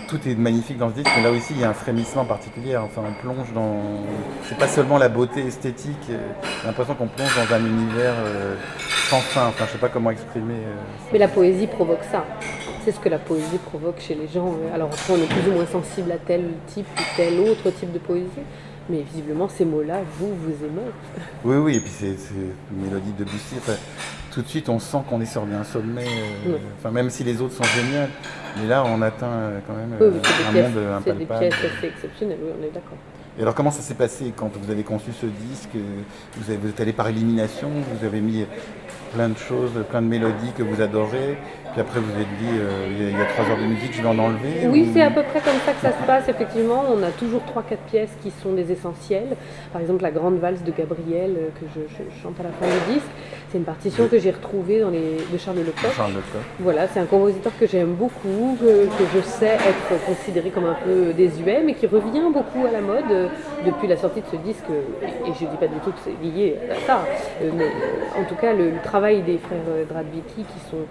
tout 0.09 0.19
est 0.27 0.35
magnifique 0.35 0.77
dans 0.77 0.89
ce 0.89 0.95
disque, 0.95 1.12
mais 1.15 1.23
là 1.23 1.31
aussi 1.31 1.53
il 1.53 1.62
y 1.62 1.63
a 1.63 1.69
un 1.69 1.73
frémissement 1.73 2.25
particulier. 2.25 2.75
Enfin, 2.75 3.01
on 3.07 3.13
plonge 3.21 3.53
dans. 3.53 3.79
C'est 4.43 4.57
pas 4.57 4.67
seulement 4.67 4.97
la 4.97 5.07
beauté 5.07 5.45
esthétique, 5.45 5.95
j'ai 6.09 6.67
l'impression 6.67 6.95
qu'on 6.95 7.07
plonge 7.07 7.33
dans 7.33 7.55
un 7.55 7.59
univers 7.65 8.15
sans 9.09 9.21
fin. 9.21 9.47
Enfin, 9.47 9.63
je 9.67 9.71
sais 9.71 9.77
pas 9.77 9.88
comment 9.88 10.12
exprimer. 10.12 10.55
mais 11.13 11.19
la 11.19 11.29
poésie 11.29 11.67
provoque 11.67 12.03
ça. 12.12 12.25
C'est 12.89 12.95
ce 12.95 13.02
que 13.02 13.10
la 13.10 13.19
poésie 13.19 13.60
provoque 13.63 13.99
chez 13.99 14.15
les 14.15 14.28
gens. 14.28 14.52
Alors, 14.73 14.89
on 15.12 15.15
est 15.17 15.28
plus 15.28 15.47
ou 15.47 15.54
moins 15.54 15.67
sensible 15.67 16.12
à 16.12 16.17
tel 16.17 16.45
type 16.65 16.88
ou 16.97 17.02
tel 17.15 17.39
autre 17.41 17.69
type 17.69 17.93
de 17.93 17.99
poésie. 17.99 18.25
Mais 18.89 19.02
visiblement, 19.02 19.47
ces 19.47 19.63
mots-là, 19.63 19.99
vous, 20.17 20.30
vous 20.30 20.65
aimez. 20.65 20.89
Oui, 21.45 21.58
oui, 21.58 21.75
et 21.75 21.82
puis 21.82 21.91
c'est 21.91 22.15
une 22.71 22.82
mélodie 22.82 23.12
de 23.12 23.25
Debussy. 23.25 23.58
tout 24.32 24.41
de 24.41 24.47
suite, 24.47 24.69
on 24.69 24.80
sent 24.80 24.97
qu'on 25.08 25.21
est 25.21 25.28
sur 25.28 25.43
un 25.43 25.63
sommet. 25.63 26.08
Euh, 26.47 26.58
enfin, 26.80 26.89
même 26.89 27.12
si 27.12 27.23
les 27.23 27.39
autres 27.43 27.54
sont 27.54 27.63
géniales, 27.75 28.10
mais 28.60 28.67
là, 28.67 28.84
on 28.84 29.04
atteint 29.04 29.28
euh, 29.28 29.60
quand 29.67 29.75
même 29.75 29.95
euh, 30.02 30.19
un 30.47 30.52
monde 30.52 30.78
impalpable. 30.97 31.04
C'est 31.06 31.13
des 31.13 31.25
pièces 31.25 31.71
assez 31.78 31.88
exceptionnelles, 31.89 32.39
oui, 32.41 32.49
on 32.60 32.63
est 32.63 32.73
d'accord. 32.73 32.97
Et 33.38 33.43
alors, 33.43 33.54
comment 33.54 33.69
ça 33.69 33.84
s'est 33.84 33.93
passé 33.93 34.34
quand 34.36 34.49
vous 34.58 34.71
avez 34.71 34.82
conçu 34.82 35.12
ce 35.13 35.28
disque 35.28 35.75
vous, 36.38 36.49
avez, 36.49 36.58
vous 36.58 36.69
êtes 36.69 36.80
allé 36.80 36.93
par 36.93 37.08
élimination, 37.08 37.69
vous 37.69 38.04
avez 38.04 38.19
mis 38.19 38.47
plein 39.13 39.30
de 39.30 39.38
choses, 39.38 39.71
plein 39.89 40.02
de 40.02 40.08
mélodies 40.08 40.54
que 40.58 40.63
vous 40.63 40.82
adorez. 40.82 41.38
Puis 41.80 41.88
après, 41.88 42.02
vous 42.02 42.22
êtes 42.22 42.38
dit, 42.38 42.60
euh, 42.60 42.88
il 43.00 43.18
y 43.18 43.22
a 43.22 43.26
trois 43.26 43.46
heures 43.46 43.58
de 43.58 43.63
musique, 43.63 43.94
je 43.94 44.02
vais 44.02 44.08
en 44.10 44.20
enlever 44.20 44.68
Oui, 44.68 44.89
c'est 44.94 45.02
à 45.02 45.12
peu 45.12 45.24
près 45.24 45.39
comme 45.39 45.60
ça 45.65 45.72
que 45.72 45.80
ça 45.80 45.98
se 45.98 46.06
passe, 46.06 46.28
effectivement. 46.28 46.84
On 46.94 47.02
a 47.04 47.12
toujours 47.12 47.42
trois, 47.46 47.63
quatre 47.63 47.84
pièces 47.84 48.12
qui 48.22 48.32
sont 48.32 48.52
des 48.52 48.70
essentiels. 48.70 49.38
Par 49.72 49.80
exemple, 49.80 50.04
la 50.04 50.12
grande 50.12 50.39
valse 50.39 50.62
de 50.62 50.74
Gabriel, 50.74 51.38
euh, 51.38 51.48
que 51.58 51.65
je, 51.74 52.22
chante 52.22 52.38
à 52.42 52.44
la 52.44 52.50
fin 52.50 52.65
du 52.65 52.96
disque. 52.96 53.08
C'est 53.50 53.60
une 53.60 53.63
partition 53.63 54.10
que 54.10 54.20
j'ai 54.20 54.32
retrouvée 54.32 54.82
dans 54.82 54.89
les, 54.89 55.20
de 55.32 55.38
Charles 55.38 55.60
Lecoq. 55.60 55.89
Charles 55.96 56.12
Lecoq. 56.12 56.42
Voilà, 56.60 56.86
c'est 56.89 57.00
un 57.00 57.06
compositeur 57.06 57.54
que 57.58 57.65
j'aime 57.65 57.94
beaucoup, 57.94 58.58
que, 58.60 59.06
je 59.15 59.22
sais 59.22 59.56
être 59.56 60.06
considéré 60.06 60.50
comme 60.50 60.65
un 60.65 60.78
peu 60.84 61.13
désuet, 61.13 61.63
mais 61.65 61.76
qui 61.76 61.88
revient 61.88 62.30
beaucoup 62.34 62.68
à 62.68 62.72
la 62.72 62.82
mode 62.82 63.10
euh, 63.10 63.28
depuis 63.65 63.88
la 63.88 63.96
sortie 63.96 64.20
de 64.20 64.28
ce 64.30 64.36
disque. 64.36 64.65
Et 64.70 65.32
je 65.39 65.46
ne 65.46 65.50
dis 65.50 65.58
pas 65.58 65.68
du 65.68 65.80
tout 65.80 65.92
que 65.92 66.00
c'est 66.04 66.22
lié 66.22 66.58
à 66.70 66.76
ça, 66.86 67.06
mais 67.42 67.68
en 68.20 68.26
tout 68.26 68.36
cas, 68.36 68.52
le, 68.54 68.74
travail 68.84 69.22
des 69.22 69.38
frères 69.38 69.60
Dradvicki, 69.88 70.44
qui 70.44 70.60
sont 70.70 70.86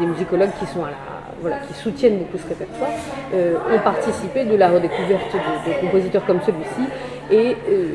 des 0.00 0.06
musicologues 0.06 0.50
qui 0.58 0.66
sont 0.66 0.84
à 0.84 0.90
la, 0.90 0.96
voilà, 1.40 1.58
qui 1.66 1.74
soutiennent 1.74 2.18
beaucoup 2.18 2.38
ce 2.38 2.48
répertoire, 2.48 2.90
euh, 3.34 3.56
ont 3.72 3.78
participé 3.80 4.44
de 4.44 4.56
la 4.56 4.68
redécouverte 4.68 5.34
de, 5.34 5.80
compositeurs 5.80 6.24
comme 6.26 6.40
celui-ci. 6.42 6.88
Et 7.30 7.56
euh, 7.68 7.88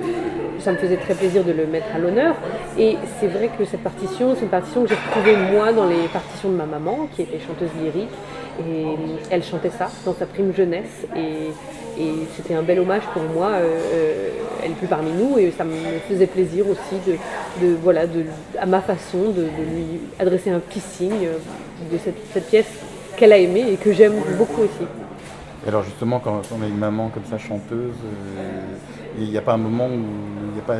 ça 0.60 0.72
me 0.72 0.78
faisait 0.78 0.98
très 0.98 1.14
plaisir 1.14 1.44
de 1.44 1.52
le 1.52 1.66
mettre 1.68 1.88
à 1.94 2.00
l'honneur. 2.00 2.36
Et 2.78 2.98
c'est 3.20 3.28
vrai 3.28 3.50
que 3.58 3.66
cette 3.66 3.84
partition, 3.84 4.36
c'est 4.36 4.44
une 4.44 4.50
partition 4.50 4.84
que 4.84 4.90
j'ai 4.90 4.96
retrouvée 4.96 5.36
moi 5.52 5.74
dans 5.74 5.88
les 5.88 6.08
partitions 6.12 6.50
de 6.50 6.56
ma 6.56 6.66
maman, 6.66 7.08
qui 7.16 7.22
était 7.22 7.40
chanteuse 7.40 7.70
lyrique. 7.82 8.10
Et 8.60 8.86
elle 9.30 9.44
chantait 9.44 9.70
ça 9.70 9.90
dans 10.06 10.14
sa 10.14 10.26
prime 10.26 10.54
jeunesse. 10.54 11.06
Et, 11.16 11.52
c'était 12.36 12.54
un 12.54 12.62
bel 12.62 12.80
hommage 12.80 13.04
pour 13.14 13.24
moi. 13.24 13.52
Euh, 13.54 14.30
elle 14.64 14.72
n'est 14.72 14.76
plus 14.76 14.88
parmi 14.88 15.12
nous 15.12 15.38
et 15.38 15.52
ça 15.52 15.64
me 15.64 15.76
faisait 16.08 16.28
plaisir 16.28 16.66
aussi 16.68 16.96
de, 17.62 17.76
voilà, 17.84 18.02
à 18.60 18.66
ma 18.66 18.82
façon 18.82 19.30
de, 19.30 19.44
lui 19.44 20.00
adresser 20.20 20.50
un 20.50 20.60
petit 20.60 20.80
signe 20.80 21.28
de 21.92 21.98
cette, 21.98 22.48
pièce 22.48 22.66
qu'elle 23.16 23.34
a 23.34 23.38
aimée 23.38 23.74
et 23.74 23.76
que 23.76 23.94
j'aime 23.94 24.16
beaucoup 24.38 24.62
aussi. 24.62 24.88
alors 25.68 25.84
justement, 25.84 26.20
quand 26.20 26.42
on 26.52 26.64
a 26.64 26.68
une 26.68 26.78
maman 26.78 27.10
comme 27.10 27.26
ça 27.30 27.38
chanteuse, 27.38 27.94
euh, 28.04 28.62
il 29.20 29.30
n'y 29.30 29.38
a 29.38 29.42
pas 29.42 29.54
un 29.54 29.58
moment 29.58 29.88
où 29.88 29.92
il 29.92 30.54
n'y 30.54 30.60
a 30.60 30.64
pas 30.66 30.78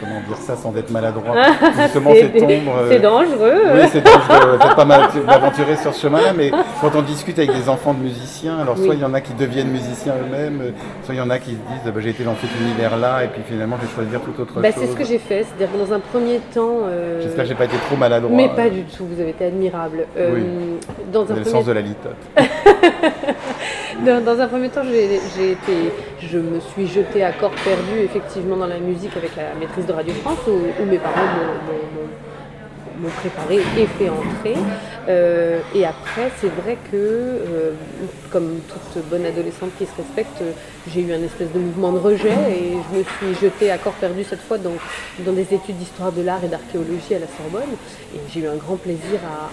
comment 0.00 0.20
dire 0.26 0.36
ça 0.38 0.56
sans 0.56 0.74
être 0.76 0.90
maladroit 0.90 1.34
Justement, 1.82 2.12
cette 2.14 2.42
ombre. 2.42 2.76
euh, 2.80 2.88
C'est 2.90 2.98
dangereux. 3.00 3.60
Oui, 3.74 3.80
c'est 3.90 4.00
dangereux. 4.04 4.58
Faites 4.60 4.74
pas 4.76 4.84
m'aventurer 4.84 5.76
sur 5.76 5.94
ce 5.94 6.00
chemin-là, 6.02 6.32
mais 6.36 6.50
quand 6.80 6.90
on 6.94 7.02
discute 7.02 7.38
avec 7.38 7.52
des 7.52 7.68
enfants 7.68 7.94
de 7.94 8.00
musiciens, 8.02 8.58
alors 8.58 8.76
soit 8.76 8.88
Oui. 8.88 8.96
il 8.96 9.00
y 9.00 9.04
en 9.04 9.14
a 9.14 9.20
qui 9.20 9.34
deviennent 9.34 9.70
musiciens 9.70 10.14
eux-mêmes, 10.14 10.60
euh, 10.62 10.70
soit 11.04 11.14
il 11.14 11.18
y 11.18 11.20
en 11.20 11.30
a 11.30 11.38
qui 11.38 11.50
se 11.52 11.56
disent 11.56 11.92
bah, 11.92 12.00
j'ai 12.00 12.10
été 12.10 12.24
dans 12.24 12.36
cet 12.36 12.50
univers-là 12.60 13.24
et 13.24 13.28
puis 13.28 13.42
finalement 13.46 13.76
je 13.80 13.86
vais 13.86 13.92
choisir 13.94 14.20
tout 14.20 14.40
autre 14.40 14.60
Bah, 14.60 14.70
chose. 14.72 14.82
c'est 14.84 14.90
ce 14.92 14.96
que 14.96 15.04
j'ai 15.04 15.18
fait, 15.18 15.44
c'est-à-dire 15.44 15.72
que 15.72 15.78
dans 15.88 15.94
un 15.94 16.00
premier 16.00 16.38
temps. 16.54 16.78
euh, 16.86 17.20
J'espère 17.22 17.44
que 17.44 17.48
j'ai 17.48 17.54
pas 17.56 17.64
été 17.64 17.76
trop 17.86 17.96
maladroit. 17.96 18.36
Mais 18.36 18.48
pas 18.48 18.68
du 18.70 18.82
tout, 18.84 19.04
vous 19.06 19.20
avez 19.20 19.30
été 19.30 19.44
admirable. 19.46 20.06
Euh, 20.16 20.30
Oui. 20.34 20.42
Dans 21.12 21.20
un 21.22 21.30
avez 21.30 21.34
le 21.36 21.40
premier 21.42 21.56
sens 21.56 21.66
de 21.66 21.72
la 21.72 21.80
litote. 21.80 22.16
Dans, 24.04 24.40
un 24.40 24.46
premier 24.46 24.68
temps, 24.68 24.82
j'ai 24.84 25.50
été, 25.52 25.92
je 26.22 26.38
me 26.38 26.60
suis 26.60 26.86
jetée 26.86 27.24
à 27.24 27.32
corps 27.32 27.50
perdu 27.50 27.98
effectivement 28.04 28.56
dans 28.56 28.68
la 28.68 28.78
musique 28.78 29.16
avec 29.16 29.34
la 29.34 29.54
maîtrise 29.58 29.86
de 29.86 29.92
Radio 29.92 30.14
France 30.22 30.38
où, 30.46 30.84
mes 30.84 30.98
parents 30.98 31.16
m'ont- 33.00 33.08
préparé 33.22 33.56
et 33.56 33.86
fait 33.86 34.08
entrer. 34.08 34.54
Euh, 35.08 35.60
et 35.74 35.84
après, 35.84 36.30
c'est 36.40 36.50
vrai 36.62 36.76
que, 36.90 36.96
euh, 36.96 37.70
comme 38.30 38.58
toute 38.68 39.04
bonne 39.08 39.24
adolescente 39.24 39.70
qui 39.78 39.86
se 39.86 39.94
respecte, 39.96 40.42
j'ai 40.92 41.00
eu 41.02 41.12
un 41.12 41.22
espèce 41.22 41.52
de 41.52 41.58
mouvement 41.58 41.92
de 41.92 41.98
rejet 41.98 42.32
et 42.50 42.72
je 42.92 42.98
me 42.98 43.04
suis 43.04 43.40
jetée 43.40 43.70
à 43.70 43.78
corps 43.78 43.92
perdu 43.94 44.24
cette 44.24 44.42
fois 44.42 44.58
dans, 44.58 44.74
dans 45.20 45.32
des 45.32 45.54
études 45.54 45.76
d'histoire 45.76 46.12
de 46.12 46.22
l'art 46.22 46.42
et 46.44 46.48
d'archéologie 46.48 47.14
à 47.14 47.20
la 47.20 47.26
Sorbonne. 47.26 47.74
Et 48.14 48.18
j'ai 48.32 48.40
eu 48.40 48.48
un 48.48 48.56
grand 48.56 48.76
plaisir 48.76 49.20
à 49.24 49.48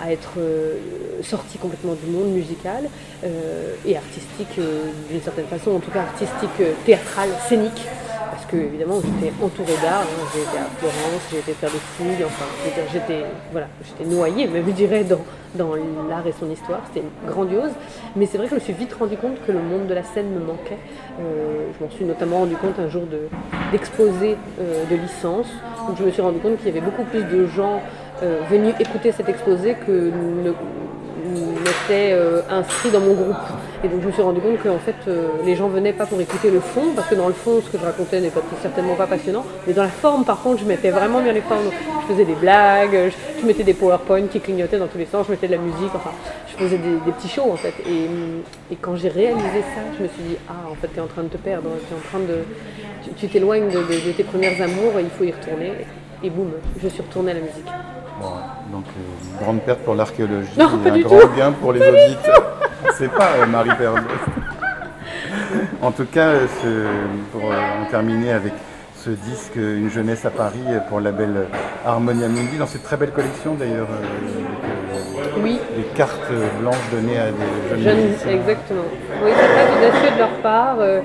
à 0.00 0.12
être 0.12 0.34
euh, 0.38 0.74
sortie 1.22 1.58
complètement 1.58 1.94
du 1.94 2.10
monde 2.10 2.28
musical 2.32 2.84
euh, 3.24 3.74
et 3.86 3.96
artistique 3.96 4.58
euh, 4.58 4.90
d'une 5.10 5.22
certaine 5.22 5.46
façon, 5.46 5.72
en 5.76 5.80
tout 5.80 5.90
cas 5.90 6.00
artistique, 6.02 6.62
théâtrale, 6.84 7.30
scénique. 7.48 7.82
Parce 8.30 8.44
que 8.46 8.56
évidemment 8.56 9.00
j'étais 9.00 9.32
entourée 9.42 9.76
d'art, 9.82 10.02
hein. 10.02 10.26
été 10.34 10.58
à 10.58 10.66
Florence, 10.78 11.22
j'ai 11.30 11.38
été 11.38 11.52
faire 11.52 11.70
des 11.70 11.78
fouilles, 11.78 12.24
enfin 12.24 12.44
j'étais 12.92 13.24
voilà, 13.50 13.66
j'étais 13.84 14.04
noyée, 14.08 14.46
même 14.46 14.64
je 14.66 14.72
dirais, 14.72 15.04
dans, 15.04 15.20
dans 15.54 15.74
l'art 15.74 16.26
et 16.26 16.34
son 16.38 16.50
histoire, 16.50 16.80
c'était 16.92 17.06
grandiose. 17.26 17.70
Mais 18.14 18.26
c'est 18.26 18.36
vrai 18.36 18.46
que 18.46 18.50
je 18.50 18.54
me 18.56 18.60
suis 18.60 18.72
vite 18.72 18.92
rendu 18.94 19.16
compte 19.16 19.38
que 19.46 19.52
le 19.52 19.60
monde 19.60 19.86
de 19.86 19.94
la 19.94 20.02
scène 20.02 20.28
me 20.28 20.40
manquait. 20.44 20.76
Euh, 21.20 21.68
je 21.78 21.84
m'en 21.84 21.90
suis 21.90 22.04
notamment 22.04 22.38
rendu 22.40 22.56
compte 22.56 22.78
un 22.78 22.88
jour 22.90 23.02
de- 23.06 23.28
d'exposé 23.72 24.36
euh, 24.60 24.84
de 24.90 24.96
licence, 24.96 25.48
où 25.88 25.96
je 25.96 26.02
me 26.04 26.10
suis 26.10 26.22
rendu 26.22 26.38
compte 26.38 26.58
qu'il 26.58 26.66
y 26.66 26.70
avait 26.70 26.80
beaucoup 26.80 27.04
plus 27.04 27.22
de 27.22 27.46
gens 27.46 27.80
euh, 28.22 28.40
venus 28.50 28.74
écouter 28.80 29.12
cet 29.12 29.28
exposé 29.28 29.74
que 29.74 29.92
ne 29.92 30.52
n'étaient 31.60 32.12
euh, 32.12 32.42
inscrits 32.50 32.90
dans 32.90 33.00
mon 33.00 33.14
groupe. 33.14 33.36
Et 33.84 33.88
donc 33.88 34.00
je 34.02 34.06
me 34.06 34.12
suis 34.12 34.22
rendu 34.22 34.40
compte 34.40 34.62
que 34.62 34.68
en 34.68 34.78
fait, 34.78 34.94
euh, 35.08 35.28
les 35.44 35.56
gens 35.56 35.68
venaient 35.68 35.92
pas 35.92 36.06
pour 36.06 36.20
écouter 36.20 36.50
le 36.50 36.60
fond, 36.60 36.92
parce 36.94 37.08
que 37.08 37.14
dans 37.14 37.28
le 37.28 37.34
fond, 37.34 37.60
ce 37.64 37.70
que 37.70 37.78
je 37.78 37.84
racontais 37.84 38.20
n'est 38.20 38.32
certainement 38.62 38.94
pas 38.94 39.06
passionnant, 39.06 39.44
mais 39.66 39.72
dans 39.72 39.82
la 39.82 39.88
forme, 39.88 40.24
par 40.24 40.42
contre, 40.42 40.60
je 40.60 40.64
mettais 40.64 40.90
vraiment 40.90 41.20
bien 41.20 41.32
les 41.32 41.40
formes. 41.40 41.70
Je 42.02 42.12
faisais 42.12 42.24
des 42.24 42.34
blagues, 42.34 43.12
je, 43.40 43.46
mettais 43.46 43.64
des 43.64 43.74
PowerPoint 43.74 44.26
qui 44.28 44.40
clignotaient 44.40 44.78
dans 44.78 44.86
tous 44.86 44.98
les 44.98 45.06
sens, 45.06 45.26
je 45.26 45.32
mettais 45.32 45.48
de 45.48 45.52
la 45.52 45.58
musique, 45.58 45.90
enfin, 45.94 46.12
je 46.48 46.56
faisais 46.56 46.78
des, 46.78 47.12
petits 47.12 47.28
shows 47.28 47.50
en 47.52 47.56
fait. 47.56 47.74
Et, 47.86 48.06
hum, 48.06 48.42
et 48.70 48.76
quand 48.76 48.96
j'ai 48.96 49.08
réalisé 49.08 49.60
ça, 49.74 49.82
je 49.98 50.02
me 50.02 50.08
suis 50.08 50.22
dit, 50.22 50.36
ah, 50.48 50.70
en 50.70 50.74
fait, 50.74 50.88
tu 50.88 50.98
es 50.98 51.00
en 51.00 51.06
train 51.06 51.24
de 51.24 51.28
te 51.28 51.36
perdre, 51.36 51.68
tu 51.88 51.94
es 51.94 51.96
en 51.96 52.08
train 52.08 52.20
de. 52.20 52.44
tu- 53.16 53.28
t'éloignes 53.28 53.68
de 53.70 54.12
tes 54.12 54.24
premières 54.24 54.60
amours, 54.62 54.92
il 55.00 55.10
faut 55.10 55.24
y 55.24 55.32
retourner. 55.32 55.72
Et 56.22 56.30
boum, 56.30 56.50
je 56.82 56.88
suis 56.88 57.02
retournée 57.02 57.32
à 57.32 57.34
la 57.34 57.40
musique. 57.40 57.66
Bon, 58.20 58.32
donc 58.72 58.84
euh, 58.86 59.00
une 59.38 59.44
grande 59.44 59.60
perte 59.62 59.80
pour 59.80 59.94
l'archéologie 59.94 60.48
et 60.54 60.58
pas 60.58 60.90
un 60.90 60.92
du 60.92 61.02
grand 61.04 61.20
tout. 61.20 61.28
gain 61.36 61.52
pour 61.52 61.72
les 61.72 61.80
auditeurs. 61.80 62.56
C'est 62.98 63.10
pas 63.12 63.28
euh, 63.42 63.46
Marie 63.46 63.70
Perdos. 63.78 64.00
en 65.82 65.90
tout 65.92 66.06
cas, 66.06 66.28
euh, 66.28 66.46
ce- 66.62 67.36
pour 67.38 67.50
euh, 67.50 67.54
en 67.82 67.90
terminer 67.90 68.32
avec 68.32 68.52
ce 68.96 69.10
disque 69.10 69.56
euh, 69.58 69.78
Une 69.78 69.90
jeunesse 69.90 70.24
à 70.24 70.30
Paris 70.30 70.62
euh, 70.68 70.80
pour 70.88 70.98
le 70.98 71.04
label 71.04 71.30
euh, 71.36 71.44
Harmonia 71.86 72.28
Mundi, 72.28 72.56
dans 72.58 72.66
cette 72.66 72.82
très 72.84 72.96
belle 72.96 73.12
collection 73.12 73.54
d'ailleurs, 73.54 73.86
euh, 73.90 74.04
euh, 75.20 75.40
Oui, 75.42 75.60
les 75.76 75.84
cartes 75.94 76.18
euh, 76.30 76.48
blanches 76.60 76.90
données 76.90 77.18
à 77.18 77.26
des 77.30 77.82
jeunes 77.84 78.16
Jeunes, 78.24 78.34
exactement. 78.34 78.80
Oui, 79.22 79.30
c'est 79.36 79.46
très 79.46 79.88
audacieux 79.88 80.10
de 80.14 80.18
leur 80.18 80.30
part, 80.42 80.76
euh, 80.80 81.00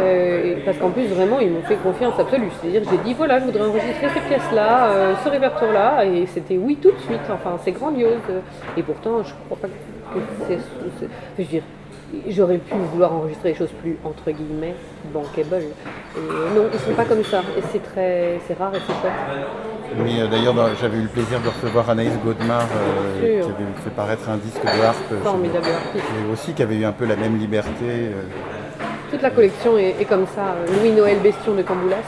euh, 0.00 0.56
parce 0.64 0.76
qu'en 0.78 0.90
plus, 0.90 1.06
vraiment, 1.06 1.40
ils 1.40 1.50
m'ont 1.50 1.62
fait 1.62 1.76
confiance 1.76 2.18
absolue. 2.18 2.48
C'est-à-dire, 2.60 2.82
j'ai 2.90 2.98
dit, 2.98 3.14
voilà, 3.14 3.38
je 3.40 3.44
voudrais 3.44 3.62
enregistrer 3.62 4.08
ces 4.14 4.20
pièces-là, 4.20 4.86
euh, 4.86 5.14
ce 5.22 5.28
répertoire-là, 5.28 6.04
et 6.04 6.26
c'était 6.26 6.56
oui 6.56 6.76
tout 6.80 6.90
de 6.90 6.98
suite. 6.98 7.20
Enfin, 7.32 7.56
c'est 7.64 7.72
grandiose. 7.72 8.20
Et 8.76 8.82
pourtant, 8.82 9.22
je 9.22 9.32
crois 9.46 9.58
pas 9.60 9.68
que 9.68 10.20
c'est... 10.48 10.58
Je 11.38 11.42
veux 11.42 11.48
dire, 11.48 11.62
j'aurais 12.28 12.58
pu 12.58 12.74
vouloir 12.92 13.14
enregistrer 13.14 13.52
des 13.52 13.58
choses 13.58 13.72
plus, 13.82 13.96
entre 14.04 14.30
guillemets, 14.30 14.74
bankable. 15.12 15.64
Et 16.16 16.20
non, 16.56 16.64
ils 16.72 16.78
sont 16.78 16.92
pas 16.92 17.04
comme 17.04 17.24
ça. 17.24 17.42
Et 17.56 17.62
c'est 17.72 17.82
très... 17.82 18.40
C'est 18.46 18.58
rare 18.58 18.74
et 18.74 18.78
c'est 18.86 18.94
chouette. 19.00 19.12
Oui, 19.98 20.16
euh, 20.18 20.26
d'ailleurs, 20.26 20.54
j'avais 20.80 20.96
eu 20.98 21.02
le 21.02 21.08
plaisir 21.08 21.40
de 21.40 21.48
recevoir 21.48 21.88
Anaïs 21.90 22.18
Godemar, 22.24 22.62
euh, 22.62 23.20
qui 23.20 23.26
avait 23.26 23.64
fait 23.84 23.90
paraître 23.94 24.28
un 24.28 24.38
disque 24.38 24.62
de 24.62 24.82
harpe. 24.82 25.22
Formidable 25.22 25.66
artiste. 25.66 26.04
Et 26.18 26.32
aussi 26.32 26.52
qui 26.52 26.62
avait 26.62 26.76
eu 26.76 26.84
un 26.84 26.92
peu 26.92 27.04
la 27.04 27.16
même 27.16 27.38
liberté. 27.38 27.70
euh, 27.82 28.22
Toute 29.14 29.22
la 29.22 29.30
collection 29.30 29.78
est, 29.78 30.04
comme 30.08 30.26
ça. 30.26 30.56
Louis-Noël 30.76 31.18
Bestion 31.20 31.54
de 31.54 31.62
Camboulas, 31.62 32.02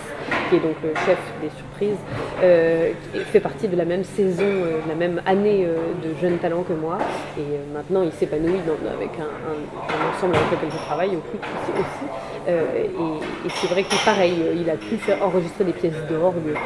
qui 0.50 0.56
est 0.56 0.58
donc 0.58 0.74
le 0.82 0.92
chef 1.06 1.18
des 1.40 1.50
surprises, 1.56 1.98
euh, 2.42 2.90
fait 3.30 3.38
partie 3.38 3.68
de 3.68 3.76
la 3.76 3.84
même 3.84 4.02
saison, 4.02 4.42
euh, 4.42 4.82
de 4.82 4.88
la 4.88 4.96
même 4.96 5.22
année 5.24 5.64
euh, 5.68 5.76
de 6.02 6.20
jeunes 6.20 6.38
talents 6.38 6.64
que 6.64 6.72
moi. 6.72 6.98
Et 7.38 7.42
euh, 7.42 7.58
maintenant, 7.72 8.02
il 8.02 8.10
s'épanouit 8.10 8.58
avec 8.92 9.10
un, 9.20 10.16
ensemble 10.16 10.34
avec 10.34 10.50
lequel 10.50 10.68
je 10.72 10.84
travaille 10.84 11.10
au 11.14 11.20
plus 11.20 11.38
aussi. 11.38 12.10
Euh, 12.48 12.62
et 12.74 13.46
et 13.46 13.48
c'est 13.50 13.68
vrai 13.68 13.84
qu'il 13.84 13.98
pareil, 14.00 14.34
euh, 14.40 14.54
il 14.60 14.68
a 14.68 14.74
pu 14.74 14.96
faire 14.96 15.22
enregistrer 15.22 15.62
des 15.62 15.72
pièces 15.72 16.02
d'orgue 16.10 16.56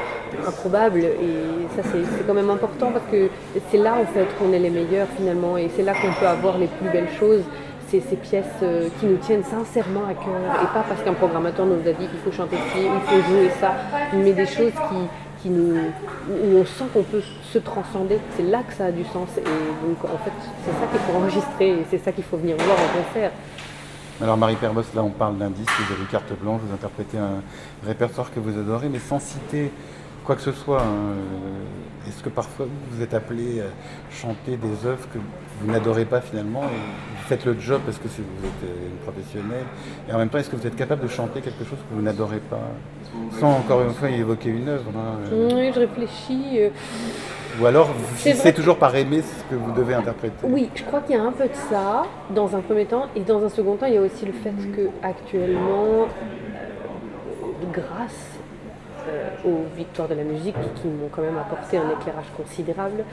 improbables. 0.47 1.01
Et 1.05 1.77
ça, 1.77 1.83
c'est 1.93 2.27
quand 2.27 2.33
même 2.33 2.49
important 2.49 2.93
parce 2.93 3.05
que 3.13 3.29
c'est 3.71 3.77
là, 3.77 3.95
en 4.01 4.07
fait, 4.07 4.27
qu'on 4.39 4.55
est 4.55 4.59
les 4.59 4.71
meilleurs 4.71 5.09
finalement. 5.19 5.59
Et 5.59 5.69
c'est 5.77 5.83
là 5.83 5.93
qu'on 5.93 6.13
peut 6.19 6.27
avoir 6.27 6.57
les 6.57 6.69
plus 6.69 6.89
belles 6.89 7.13
choses 7.19 7.43
c'est 7.91 8.01
ces 8.01 8.17
pièces 8.17 8.45
euh, 8.63 8.89
qui 9.01 9.07
nous 9.07 9.17
tiennent 9.17 9.43
sincèrement 9.43 10.05
à 10.09 10.15
cœur 10.15 10.41
et 10.63 10.67
pas 10.73 10.85
parce 10.89 11.03
qu'un 11.03 11.15
programmateur 11.15 11.67
nous 11.67 11.81
a 11.89 11.93
dit 11.93 12.07
qu'il 12.07 12.21
faut 12.25 12.31
chanter 12.31 12.57
ci 12.73 12.79
il 12.85 13.01
faut 13.09 13.29
jouer 13.29 13.51
ça, 13.61 13.73
mais 14.15 14.33
des 14.33 14.47
choses 14.47 14.73
qui, 14.89 15.43
qui 15.43 15.51
nous, 15.51 15.75
où 16.29 16.57
on 16.57 16.65
sent 16.65 16.85
qu'on 16.93 17.03
peut 17.03 17.23
se 17.53 17.59
transcender. 17.59 18.19
C'est 18.37 18.45
là 18.45 18.63
que 18.63 18.73
ça 18.73 18.87
a 18.87 18.93
du 18.93 19.05
sens 19.05 19.29
et 19.39 19.43
donc 19.43 20.05
en 20.05 20.19
fait 20.19 20.31
c'est 20.65 20.71
ça 20.73 20.87
qu'il 20.91 21.01
faut 21.01 21.19
enregistrer 21.19 21.69
et 21.71 21.87
c'est 21.91 21.99
ça 21.99 22.13
qu'il 22.13 22.25
faut 22.25 22.37
venir 22.37 22.57
voir 22.59 22.77
en 22.79 23.03
concert. 23.03 23.33
Alors 24.23 24.37
Marie 24.37 24.57
Perbos, 24.57 24.83
là 24.95 25.03
on 25.03 25.11
parle 25.11 25.37
d'un 25.39 25.51
disque, 25.51 25.73
vous 25.81 25.95
avez 25.95 26.05
carte 26.05 26.33
blanche, 26.41 26.61
vous 26.65 26.75
interprétez 26.75 27.19
un 27.19 27.43
répertoire 27.85 28.31
que 28.33 28.39
vous 28.39 28.57
adorez, 28.59 28.89
mais 28.89 28.99
sans 29.01 29.19
citer 29.19 29.73
quoi 30.25 30.37
que 30.37 30.43
ce 30.43 30.53
soit. 30.53 30.83
hein. 30.83 31.17
Est-ce 32.09 32.23
que 32.23 32.31
parfois 32.31 32.67
vous 32.91 33.03
êtes 33.03 33.13
appelé 33.15 33.61
à 33.61 33.65
chanter 34.15 34.57
des 34.57 34.87
œuvres 34.87 35.07
que 35.13 35.19
vous 35.61 35.71
n'adorez 35.71 36.07
pas 36.07 36.21
finalement 36.21 36.63
et 36.63 36.67
vous 37.17 37.23
faites 37.29 37.45
le 37.45 37.59
job 37.61 37.83
parce 37.85 37.99
que 37.99 38.09
vous 38.09 38.47
êtes 38.47 38.65
euh, 38.65 38.89
une 38.91 38.97
professionnelle 39.05 39.65
et 40.09 40.13
en 40.13 40.19
même 40.19 40.31
temps 40.31 40.39
est-ce 40.39 40.49
que 40.49 40.57
vous 40.57 40.67
êtes 40.67 40.77
capable 40.77 41.03
de 41.03 41.09
chanter 41.09 41.41
quelque 41.43 41.63
chose 41.65 41.79
que 41.79 41.95
vous 41.95 42.01
n'adorez 42.03 42.39
pas? 42.39 42.61
Sans 43.39 43.53
encore 43.59 43.83
une 43.83 43.93
fois 43.93 44.09
évoquer 44.09 44.49
une 44.49 44.69
œuvre 44.69 44.91
hein, 44.97 45.19
euh, 45.31 45.51
Oui, 45.55 45.71
je 45.75 45.81
réfléchis. 45.81 46.59
euh, 46.61 46.71
Ou 47.61 47.67
alors 47.67 47.91
C'est 48.17 48.55
toujours 48.55 48.79
par 48.79 48.95
aimer 48.97 49.21
ce 49.23 49.45
que 49.55 49.57
vous 49.61 49.73
devez 49.73 49.93
interpréter? 49.95 50.35
Oui, 50.45 50.71
je 50.75 50.83
crois 50.85 51.01
qu'il 51.03 51.17
y 51.17 51.19
a 51.19 51.23
un 51.23 51.33
peu 51.33 51.45
de 51.49 51.55
ça 51.69 52.05
dans 52.35 52.57
un 52.57 52.61
premier 52.61 52.87
temps, 52.87 53.07
et 53.15 53.21
dans 53.21 53.45
un 53.45 53.49
second 53.51 53.77
temps, 53.77 53.87
il 53.87 53.95
y 53.95 53.99
a 53.99 54.03
aussi 54.03 54.25
le 54.25 54.33
fait 54.33 54.55
que 54.75 54.89
actuellement, 55.03 56.07
euh, 56.07 57.71
grâce 57.73 58.39
euh, 58.39 58.40
aux 59.45 59.65
victoires 59.77 60.09
de 60.09 60.15
la 60.15 60.25
musique 60.25 60.57
qui 60.77 60.89
m'ont 60.89 61.09
quand 61.11 61.23
même 61.23 61.39
apporté 61.39 61.77
un 61.79 61.91
éclairage 61.91 62.31
considérable 62.37 63.05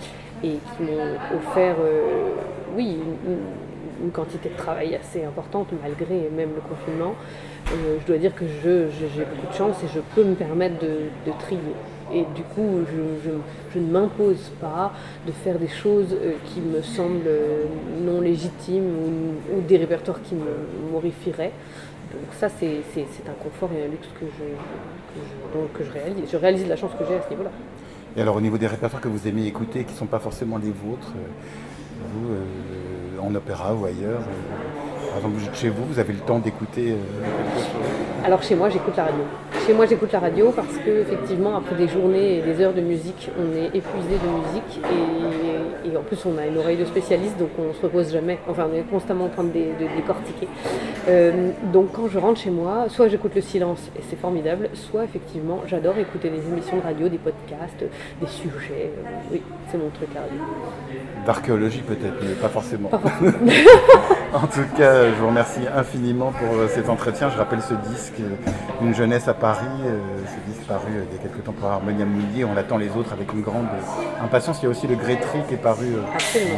et 0.44 0.58
qui 0.76 0.84
m'ont 0.84 1.16
offert, 1.38 1.76
euh, 1.80 2.32
oui, 2.76 2.98
une, 3.26 4.12
quantité 4.12 4.50
de 4.50 4.56
travail 4.56 4.94
assez 4.96 5.24
importante 5.26 5.70
malgré 5.82 6.30
même 6.36 6.52
le 6.56 6.62
confinement. 6.62 7.16
Euh, 7.72 7.98
je 8.00 8.06
dois 8.06 8.18
dire 8.18 8.34
que 8.36 8.46
je- 8.48 8.88
j'ai 8.92 9.26
beaucoup 9.26 9.48
de 9.52 9.54
chance 9.58 9.84
et 9.84 9.88
je 9.94 10.00
peux 10.16 10.24
me 10.24 10.36
permettre 10.36 10.76
de, 10.80 11.32
trier. 11.40 11.60
Et 12.14 12.24
du 12.36 12.44
coup, 12.44 12.82
je, 12.86 13.30
je- 13.74 13.80
ne 13.80 13.92
m'impose 13.92 14.52
pas 14.62 14.94
de 15.26 15.32
faire 15.32 15.58
des 15.60 15.68
choses 15.68 16.14
euh, 16.14 16.34
qui 16.46 16.62
me 16.62 16.82
semblent 16.82 17.28
euh, 17.28 17.66
non 18.02 18.22
légitimes 18.22 18.86
ou, 19.54 19.62
des 19.62 19.78
répertoires 19.78 20.22
qui 20.24 20.36
me 20.36 20.92
m'horrifieraient. 20.92 21.52
Donc 22.14 22.34
ça, 22.34 22.48
c'est 22.50 22.78
c'est- 22.94 23.06
c'est 23.12 23.28
un 23.30 23.34
confort 23.44 23.70
et 23.78 23.84
un 23.84 23.88
luxe 23.90 24.08
que 24.20 24.26
je- 24.26 24.58
donc, 25.54 25.74
que 25.74 25.84
je 25.84 25.92
réalise. 25.92 26.30
Je 26.32 26.38
réalise 26.38 26.68
la 26.68 26.76
chance 26.76 26.92
que 26.98 27.06
j'ai 27.08 27.16
à 27.16 27.22
ce 27.22 27.30
niveau-là. 27.30 27.52
Et 28.16 28.22
alors 28.22 28.36
au 28.36 28.42
niveau 28.42 28.58
des 28.58 28.68
répertoires 28.68 29.02
que 29.02 29.08
vous 29.08 29.28
aimez 29.28 29.46
écouter, 29.46 29.84
qui 29.84 29.94
ne 29.94 29.98
sont 29.98 30.06
pas 30.06 30.20
forcément 30.20 30.58
les 30.58 30.72
vôtres, 30.72 31.14
euh, 31.16 31.58
vous, 32.14 32.34
euh, 32.34 33.22
en 33.22 33.34
opéra 33.36 33.74
ou 33.74 33.86
ailleurs, 33.86 34.22
euh, 34.22 35.08
par 35.10 35.18
exemple 35.18 35.56
chez 35.56 35.70
vous, 35.70 35.86
vous 35.86 36.00
avez 36.00 36.14
le 36.14 36.20
temps 36.20 36.40
d'écouter 36.40 36.92
euh, 36.92 38.26
Alors 38.26 38.44
chez 38.44 38.56
moi, 38.56 38.70
j'écoute 38.70 38.96
la 38.96 39.06
radio. 39.06 39.24
Chez 39.66 39.74
moi, 39.74 39.86
j'écoute 39.86 40.12
la 40.12 40.20
radio 40.20 40.52
parce 40.56 40.78
que 40.78 41.02
effectivement, 41.02 41.58
après 41.58 41.76
des 41.76 41.88
journées 41.88 42.38
et 42.38 42.42
des 42.42 42.62
heures 42.62 42.74
de 42.74 42.82
musique, 42.82 43.30
on 43.38 43.56
est 43.56 43.68
épuisé 43.68 44.16
de 44.24 44.30
musique 44.30 44.80
et, 44.84 45.47
et 45.86 45.96
en 45.98 46.02
plus 46.02 46.24
on 46.26 46.38
a 46.38 46.46
une 46.46 46.58
oreille 46.58 46.78
de 46.78 46.86
spécialiste, 46.86 47.38
donc 47.38 47.50
on 47.60 47.74
se 47.74 47.82
repose 47.82 48.12
jamais. 48.12 48.40
Enfin, 48.50 48.68
on 48.72 48.76
est 48.76 48.82
constamment 48.84 49.26
en 49.26 49.30
train 49.30 49.44
de, 49.44 49.50
dé- 49.50 49.74
de 49.80 49.86
décortiquer. 49.96 50.48
Euh, 51.08 51.52
donc 51.74 51.92
quand 51.94 52.08
je 52.08 52.18
rentre 52.20 52.40
chez 52.40 52.50
moi, 52.50 52.86
soit 52.90 53.08
j'écoute 53.08 53.34
le 53.36 53.42
silence 53.42 53.90
et 53.98 54.02
c'est 54.10 54.20
formidable, 54.20 54.70
soit 54.74 55.04
effectivement 55.04 55.62
j'adore 55.68 55.98
écouter 55.98 56.30
des 56.30 56.46
émissions 56.48 56.78
de 56.78 56.82
radio, 56.84 57.10
des 57.10 57.18
podcasts, 57.18 57.84
des 58.22 58.28
sujets. 58.28 58.92
Euh, 58.98 59.10
oui, 59.32 59.42
c'est 59.72 59.78
mon 59.78 59.90
truc 59.90 60.10
la 60.14 60.22
radio. 60.22 60.38
D'archéologie 61.26 61.82
peut-être, 61.82 62.16
mais 62.22 62.34
pas 62.36 62.50
forcément. 62.50 62.90
Pas 62.90 63.00
forcément. 63.00 63.32
En 64.34 64.46
tout 64.46 64.66
cas, 64.78 65.06
je 65.10 65.16
vous 65.22 65.28
remercie 65.28 65.62
infiniment 65.74 66.32
pour 66.34 66.58
euh, 66.58 66.68
cet 66.68 66.90
entretien. 66.90 67.30
Je 67.30 67.38
rappelle 67.38 67.62
ce 67.62 67.74
disque, 67.90 68.16
Une 68.82 68.94
jeunesse 68.94 69.28
à 69.30 69.34
Paris, 69.34 69.66
ce 69.86 70.52
disque 70.52 70.57
paru 70.68 70.92
euh, 70.96 71.04
il 71.10 71.16
y 71.16 71.20
a 71.20 71.22
quelques 71.24 71.44
temps 71.44 71.54
par 71.60 71.72
Harmonia 71.74 72.06
Mundi. 72.06 72.44
On 72.44 72.58
attend 72.58 72.78
les 72.78 72.90
autres 72.90 73.14
avec 73.14 73.32
une 73.34 73.42
grande 73.42 73.68
impatience. 74.22 74.60
Il 74.62 74.66
y 74.66 74.68
a 74.68 74.70
aussi 74.70 74.88
le 74.88 74.96
Grétry 74.96 75.40
qui 75.48 75.54
est 75.56 75.58
paru 75.58 75.86
euh, 75.96 76.02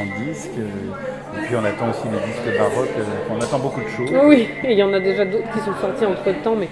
en 0.02 0.24
disque. 0.26 0.50
euh, 0.58 1.38
Et 1.42 1.46
puis 1.46 1.56
on 1.56 1.64
attend 1.64 1.90
aussi 1.90 2.08
les 2.12 2.20
disques 2.32 2.58
baroques. 2.58 2.90
On 3.30 3.38
attend 3.42 3.60
beaucoup 3.60 3.82
de 3.82 3.88
choses. 3.90 4.10
Oui, 4.26 4.48
et 4.64 4.72
il 4.74 4.78
y 4.78 4.84
en 4.84 4.94
a 4.94 5.00
déjà 5.00 5.26
d'autres 5.26 5.50
qui 5.54 5.60
sont 5.60 5.74
sortis 5.80 6.06
entre 6.06 6.42
temps, 6.42 6.56
mais 6.56 6.70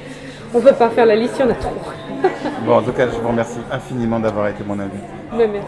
on 0.54 0.62
peut 0.62 0.74
pas 0.74 0.90
faire 0.90 1.06
la 1.06 1.16
liste, 1.16 1.36
il 1.40 1.46
y 1.46 1.48
en 1.48 1.52
a 1.52 1.56
trop. 1.56 1.74
Bon, 2.66 2.78
en 2.78 2.82
tout 2.82 2.92
cas, 2.94 3.08
je 3.08 3.20
vous 3.20 3.28
remercie 3.28 3.60
infiniment 3.72 4.20
d'avoir 4.20 4.48
été 4.48 4.64
mon 4.66 4.80
invité. 4.80 5.04
Mais 5.38 5.48
merci. 5.48 5.68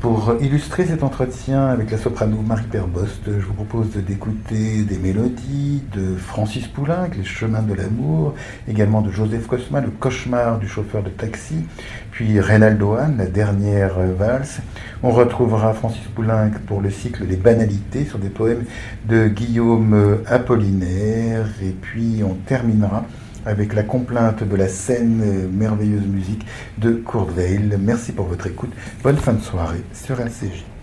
Pour 0.00 0.34
illustrer 0.40 0.84
cet 0.84 1.02
entretien 1.02 1.66
avec 1.66 1.90
la 1.90 1.98
soprano 1.98 2.36
Marie 2.42 2.66
Perbost, 2.66 3.22
je 3.26 3.44
vous 3.44 3.54
propose 3.54 3.90
d'écouter 3.90 4.82
des 4.82 4.98
mélodies 4.98 5.82
de 5.94 6.16
Francis 6.16 6.68
Poulenc, 6.68 7.08
Les 7.16 7.24
chemins 7.24 7.62
de 7.62 7.74
l'amour, 7.74 8.34
également 8.68 9.00
de 9.00 9.10
Joseph 9.10 9.46
Cosma, 9.46 9.80
Le 9.80 9.90
cauchemar 9.90 10.58
du 10.58 10.68
chauffeur 10.68 11.02
de 11.02 11.08
taxi, 11.08 11.64
puis 12.12 12.38
Reynaldo 12.38 12.94
Hahn, 12.94 13.16
La 13.16 13.26
dernière 13.26 13.98
valse. 14.16 14.60
On 15.02 15.10
retrouvera 15.10 15.72
Francis 15.72 16.06
Poulenc 16.14 16.50
pour 16.66 16.80
le 16.80 16.90
cycle 16.90 17.24
Les 17.24 17.36
banalités 17.36 18.04
sur 18.04 18.18
des 18.18 18.28
poèmes 18.28 18.64
de 19.08 19.28
Guillaume 19.28 20.18
Apollinaire, 20.26 21.48
et 21.62 21.70
puis 21.70 22.22
on 22.22 22.34
terminera 22.34 23.04
avec 23.46 23.72
la 23.72 23.84
complainte 23.84 24.42
de 24.42 24.56
la 24.56 24.68
scène 24.68 25.22
euh, 25.24 25.48
merveilleuse 25.50 26.06
musique 26.06 26.44
de 26.78 26.92
Kurt 26.92 27.30
Weill. 27.30 27.78
Merci 27.80 28.12
pour 28.12 28.26
votre 28.26 28.46
écoute. 28.46 28.72
Bonne 29.02 29.16
fin 29.16 29.32
de 29.32 29.40
soirée 29.40 29.84
sur 29.94 30.20
LCJ. 30.20 30.75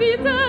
Toute 0.00 0.39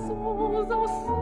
valsons 0.00 0.70
ensemble, 0.70 1.17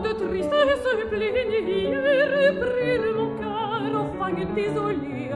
de 0.00 0.12
tristesse 0.12 0.86
pleine 1.10 1.52
hier, 1.66 2.40
et 2.40 2.52
brille 2.52 3.12
mon 3.16 3.36
cœur 3.38 3.82
au 4.00 4.54
désolé, 4.54 5.30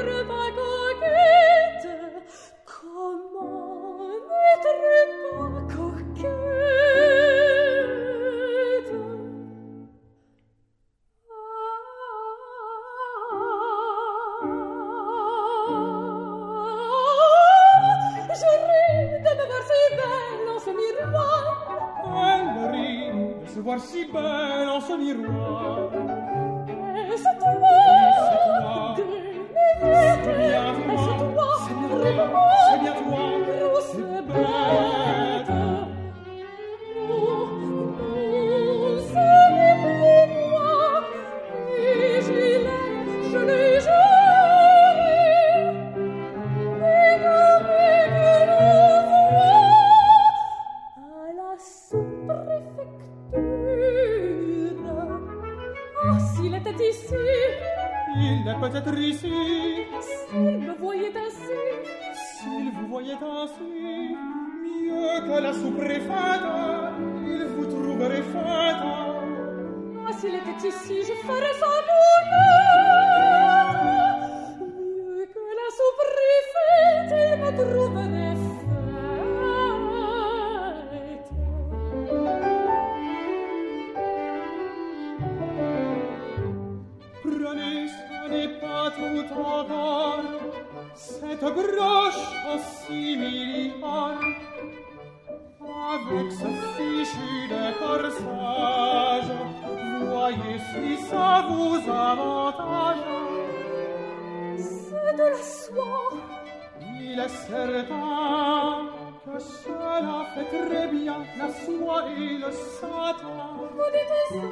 la 107.19 107.27
serta 107.27 108.87
che 109.25 109.41
cela 109.41 110.25
fait 110.35 110.49
très 110.69 110.87
bien 110.87 111.19
la 111.37 111.49
soie 111.65 112.05
et 112.17 112.39
le 112.39 112.51
satin 112.53 113.41
vous 113.75 113.91
dites 113.95 114.19
ça 114.29 114.47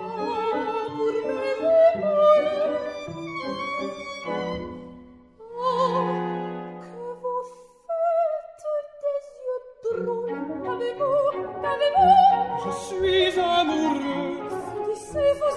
pour 0.97 1.17
me 1.29 1.45
voir 2.01 2.37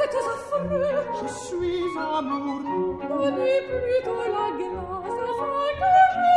êtes 0.10 0.30
affreux. 0.34 1.06
Je 1.22 1.28
suis 1.46 1.84
amoureux. 1.98 2.98
Donnez 3.08 3.62
plutôt 3.68 4.24
la 4.36 4.48
glace 4.58 5.20
afin 5.30 5.70
que 5.80 5.94
je 6.14 6.28